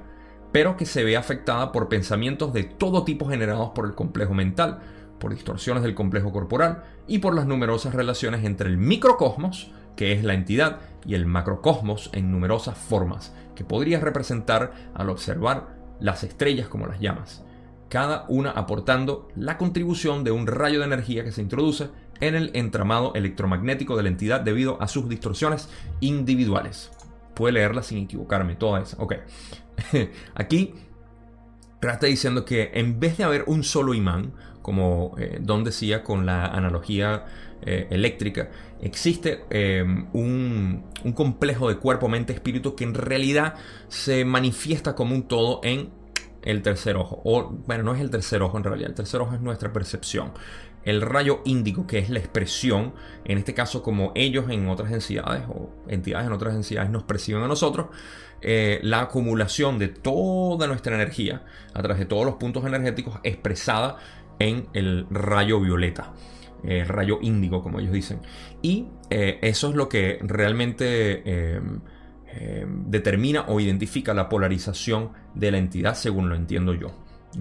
[0.53, 4.81] pero que se ve afectada por pensamientos de todo tipo generados por el complejo mental,
[5.18, 10.25] por distorsiones del complejo corporal y por las numerosas relaciones entre el microcosmos, que es
[10.25, 15.68] la entidad, y el macrocosmos en numerosas formas, que podrías representar al observar
[15.99, 17.45] las estrellas como las llamas,
[17.91, 21.88] cada una aportando la contribución de un rayo de energía que se introduce
[22.20, 25.68] en el entramado electromagnético de la entidad debido a sus distorsiones
[26.01, 26.91] individuales.
[27.34, 28.97] Puede leerla sin equivocarme, toda esa.
[29.03, 29.16] Ok.
[30.34, 30.74] Aquí
[31.80, 36.26] está diciendo que en vez de haber un solo imán, como eh, Don decía con
[36.26, 37.24] la analogía
[37.62, 39.82] eh, eléctrica, existe eh,
[40.12, 43.55] un, un, complejo de cuerpo, mente, espíritu que en realidad
[43.88, 45.99] se manifiesta como un todo en
[46.43, 47.20] el tercer ojo.
[47.24, 50.32] O, bueno, no es el tercer ojo en realidad, el tercer ojo es nuestra percepción.
[50.82, 55.43] El rayo índigo, que es la expresión, en este caso como ellos en otras entidades
[55.49, 57.88] o entidades en otras entidades nos perciben a nosotros,
[58.41, 63.99] eh, la acumulación de toda nuestra energía a través de todos los puntos energéticos expresada
[64.38, 66.14] en el rayo violeta,
[66.64, 68.20] el rayo índigo, como ellos dicen.
[68.62, 71.22] Y eh, eso es lo que realmente
[72.33, 76.89] eh, determina o identifica la polarización de la entidad, según lo entiendo yo,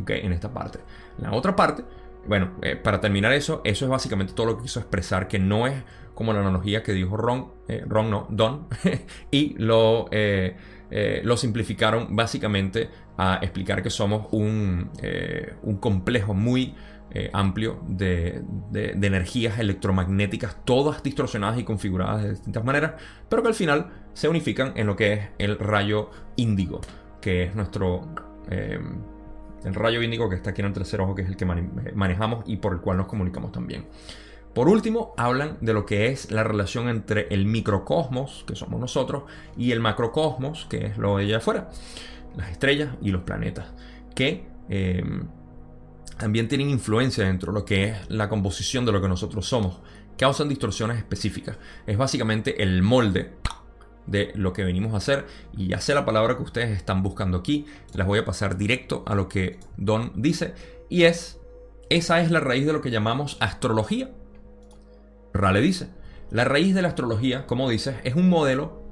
[0.07, 0.79] en esta parte.
[1.17, 1.83] La otra parte
[2.27, 5.67] bueno, eh, para terminar eso, eso es básicamente todo lo que quiso expresar, que no
[5.67, 5.83] es
[6.13, 8.67] como la analogía que dijo Ron, eh, Ron no, Don,
[9.31, 10.09] y lo,
[11.23, 14.91] lo simplificaron básicamente a explicar que somos un,
[15.63, 16.75] un complejo muy
[17.33, 22.93] amplio de, de, energías electromagnéticas, todas distorsionadas y configuradas de distintas maneras,
[23.29, 26.81] pero que al final se unifican en lo que es el rayo índigo,
[27.21, 28.07] que es nuestro
[29.63, 32.43] el rayo índigo que está aquí en el tercer ojo, que es el que manejamos
[32.47, 33.85] y por el cual nos comunicamos también.
[34.53, 39.23] Por último, hablan de lo que es la relación entre el microcosmos, que somos nosotros,
[39.55, 41.69] y el macrocosmos, que es lo de allá afuera,
[42.35, 43.67] las estrellas y los planetas,
[44.15, 45.03] que eh,
[46.19, 49.79] también tienen influencia dentro de lo que es la composición de lo que nosotros somos,
[50.17, 51.57] causan distorsiones específicas.
[51.87, 53.31] Es básicamente el molde
[54.05, 57.37] de lo que venimos a hacer y ya sé la palabra que ustedes están buscando
[57.37, 60.53] aquí, las voy a pasar directo a lo que Don dice
[60.89, 61.39] y es,
[61.89, 64.11] esa es la raíz de lo que llamamos astrología.
[65.33, 65.87] Rale dice,
[66.31, 68.83] la raíz de la astrología, como dices, es un modelo,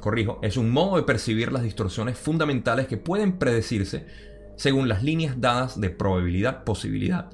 [0.00, 4.06] corrijo, es un modo de percibir las distorsiones fundamentales que pueden predecirse
[4.56, 7.30] según las líneas dadas de probabilidad-posibilidad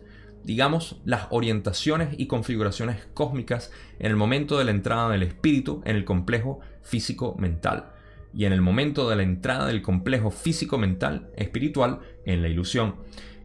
[0.48, 5.94] digamos, las orientaciones y configuraciones cósmicas en el momento de la entrada del espíritu en
[5.94, 7.90] el complejo físico-mental
[8.32, 12.96] y en el momento de la entrada del complejo físico-mental espiritual en la ilusión.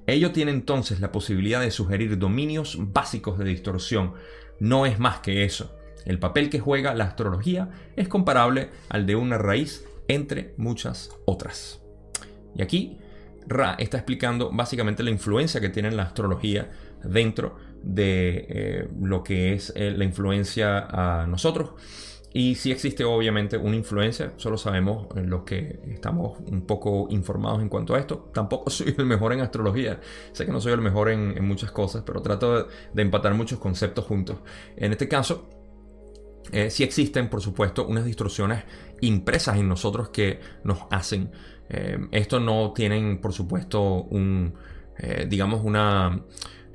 [0.07, 4.13] Ello tiene entonces la posibilidad de sugerir dominios básicos de distorsión.
[4.61, 5.75] No es más que eso.
[6.05, 11.81] El papel que juega la astrología es comparable al de una raíz entre muchas otras.
[12.55, 12.97] Y aquí
[13.47, 16.71] Ra está explicando básicamente la influencia que tiene la astrología
[17.03, 21.71] dentro de eh, lo que es eh, la influencia a nosotros.
[22.35, 27.69] Y si existe obviamente una influencia, solo sabemos los que estamos un poco informados en
[27.69, 28.31] cuanto a esto.
[28.33, 29.99] Tampoco soy el mejor en astrología,
[30.31, 34.05] sé que no soy el mejor en, muchas cosas, pero trato de, empatar muchos conceptos
[34.05, 34.37] juntos.
[34.75, 35.47] En este caso,
[36.51, 38.63] eh, sí existen, por supuesto, unas distorsiones
[39.01, 41.31] impresas en nosotros que nos hacen.
[42.11, 44.53] Esto no tienen, por supuesto, un,
[45.27, 46.23] digamos, una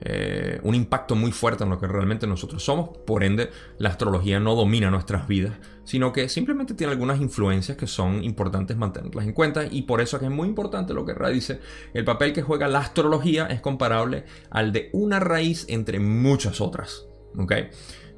[0.00, 2.90] eh, un impacto muy fuerte en lo que realmente nosotros somos.
[2.98, 7.88] Por ende, la astrología no domina nuestras vidas, sino que simplemente tiene algunas influencias que
[7.88, 9.64] son importantes mantenerlas en cuenta.
[9.68, 11.60] Y por eso es que es muy importante lo que Ra dice,
[11.94, 17.06] el papel que juega la astrología es comparable al de una raíz entre muchas otras.
[17.36, 17.52] ¿ok?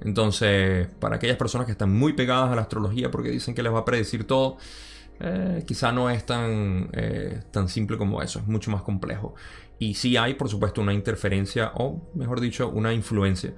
[0.02, 3.72] Entonces, para aquellas personas que están muy pegadas a la astrología porque dicen que les
[3.72, 4.58] va a predecir todo,
[5.20, 9.34] eh, quizá no es tan, eh, tan simple como eso, es mucho más complejo.
[9.78, 13.52] Y sí hay, por supuesto, una interferencia, o mejor dicho, una influencia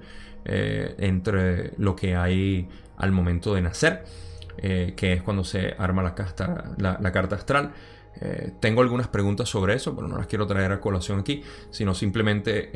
[0.45, 4.03] eh, entre lo que hay al momento de nacer,
[4.55, 7.73] que es cuando se arma la, la, carta astral.
[8.59, 11.41] tengo algunas preguntas sobre eso, pero no las quiero traer a colación aquí,
[11.71, 12.69] sino simplemente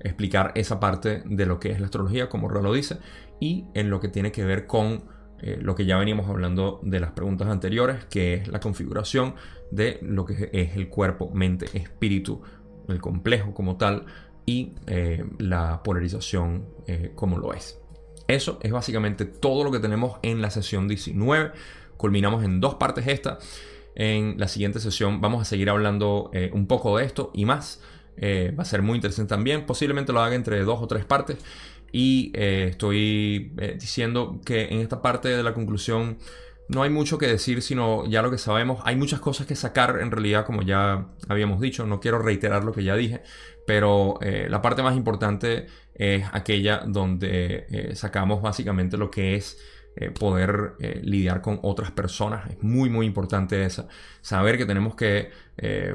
[0.00, 2.98] explicar esa parte de lo que es la astrología, como Ra lo dice,
[3.38, 5.04] y en lo que tiene que ver con
[5.42, 9.34] eh, lo que ya veníamos hablando de las preguntas anteriores, que es la configuración
[9.72, 12.42] de lo que es el cuerpo, mente, espíritu,
[12.88, 14.06] el complejo como tal,
[14.46, 17.80] y eh, la polarización eh, como lo es.
[18.28, 21.50] Eso es básicamente todo lo que tenemos en la sesión 19.
[21.96, 23.38] Culminamos en dos partes esta.
[23.96, 27.82] En la siguiente sesión vamos a seguir hablando un poco de esto y más.
[28.18, 29.66] Va a ser muy interesante también.
[29.66, 31.36] Posiblemente lo haga entre dos o tres partes.
[31.92, 36.18] Y eh, estoy eh, diciendo que en esta parte de la conclusión
[36.68, 38.80] no hay mucho que decir, sino ya lo que sabemos.
[38.84, 41.86] Hay muchas cosas que sacar en realidad, como ya habíamos dicho.
[41.86, 43.22] No quiero reiterar lo que ya dije,
[43.66, 49.58] pero la parte más importante es aquella donde sacamos básicamente lo que es
[49.94, 52.50] eh, poder eh, lidiar con otras personas.
[52.50, 53.88] Es muy, muy importante esa.
[54.22, 55.94] Saber que tenemos que eh,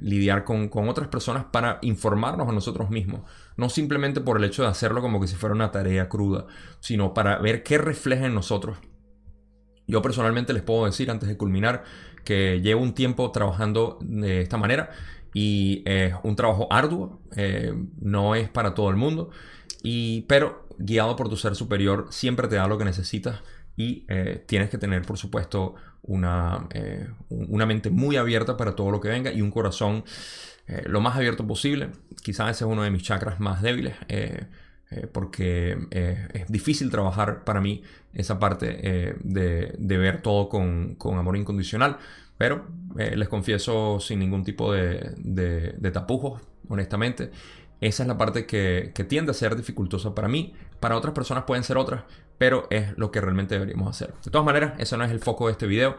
[0.00, 3.20] lidiar con, otras personas para informarnos a nosotros mismos.
[3.56, 6.46] No simplemente por el hecho de hacerlo como que si fuera una tarea cruda,
[6.80, 8.78] sino para ver qué refleja en nosotros.
[9.86, 11.84] Yo personalmente les puedo decir antes de culminar
[12.24, 14.90] que llevo un tiempo trabajando de esta manera
[15.32, 17.20] y es un trabajo arduo,
[18.00, 19.30] no es para todo el mundo,
[19.82, 23.42] y, pero guiado por tu ser superior, siempre te da lo que necesitas
[23.76, 28.90] y eh, tienes que tener, por supuesto, una, eh, una, mente muy abierta para todo
[28.90, 30.04] lo que venga y un corazón
[30.68, 31.90] eh, lo más abierto posible.
[32.22, 33.94] Quizás ese es uno de mis chakras más débiles.
[35.12, 37.82] porque es difícil trabajar para mí
[38.14, 38.66] esa parte
[39.22, 41.98] de, de, ver todo con, con, amor incondicional.
[42.38, 47.30] Pero les confieso sin ningún tipo de, de, de tapujos, honestamente.
[47.80, 50.54] Esa es la parte que, tiende a ser dificultosa para mí.
[50.80, 52.04] Para otras personas pueden ser otras,
[52.38, 54.14] pero es lo que realmente deberíamos hacer.
[54.24, 55.96] De todas maneras, ese no es el foco de este video.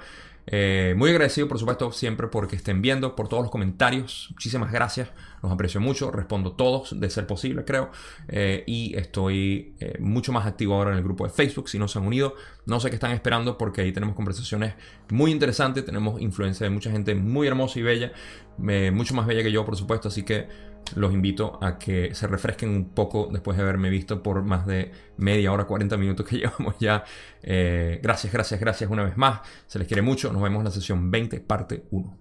[0.49, 4.29] Eh, muy agradecido, por supuesto, siempre porque estén viendo, por todos los comentarios.
[4.31, 5.09] Muchísimas gracias,
[5.43, 6.09] los aprecio mucho.
[6.09, 7.91] Respondo todos, de ser posible, creo.
[8.29, 11.67] Eh, y estoy eh, mucho más activo ahora en el grupo de Facebook.
[11.67, 12.35] Si no se han unido,
[12.65, 14.75] no sé qué están esperando porque ahí tenemos conversaciones
[15.09, 15.83] muy interesantes.
[15.83, 18.13] Tenemos influencia de mucha gente muy hermosa y bella,
[18.57, 20.07] mucho más bella que yo, por supuesto.
[20.07, 20.47] Así que
[20.95, 24.91] los invito a que se refresquen un poco después de haberme visto por más de
[25.17, 27.03] media hora, 40 minutos que llevamos ya.
[27.41, 29.41] Eh, gracias, gracias, gracias una vez más.
[29.67, 30.31] Se les quiere mucho.
[30.31, 32.17] Nos vemos en la sesión 20, parte 1.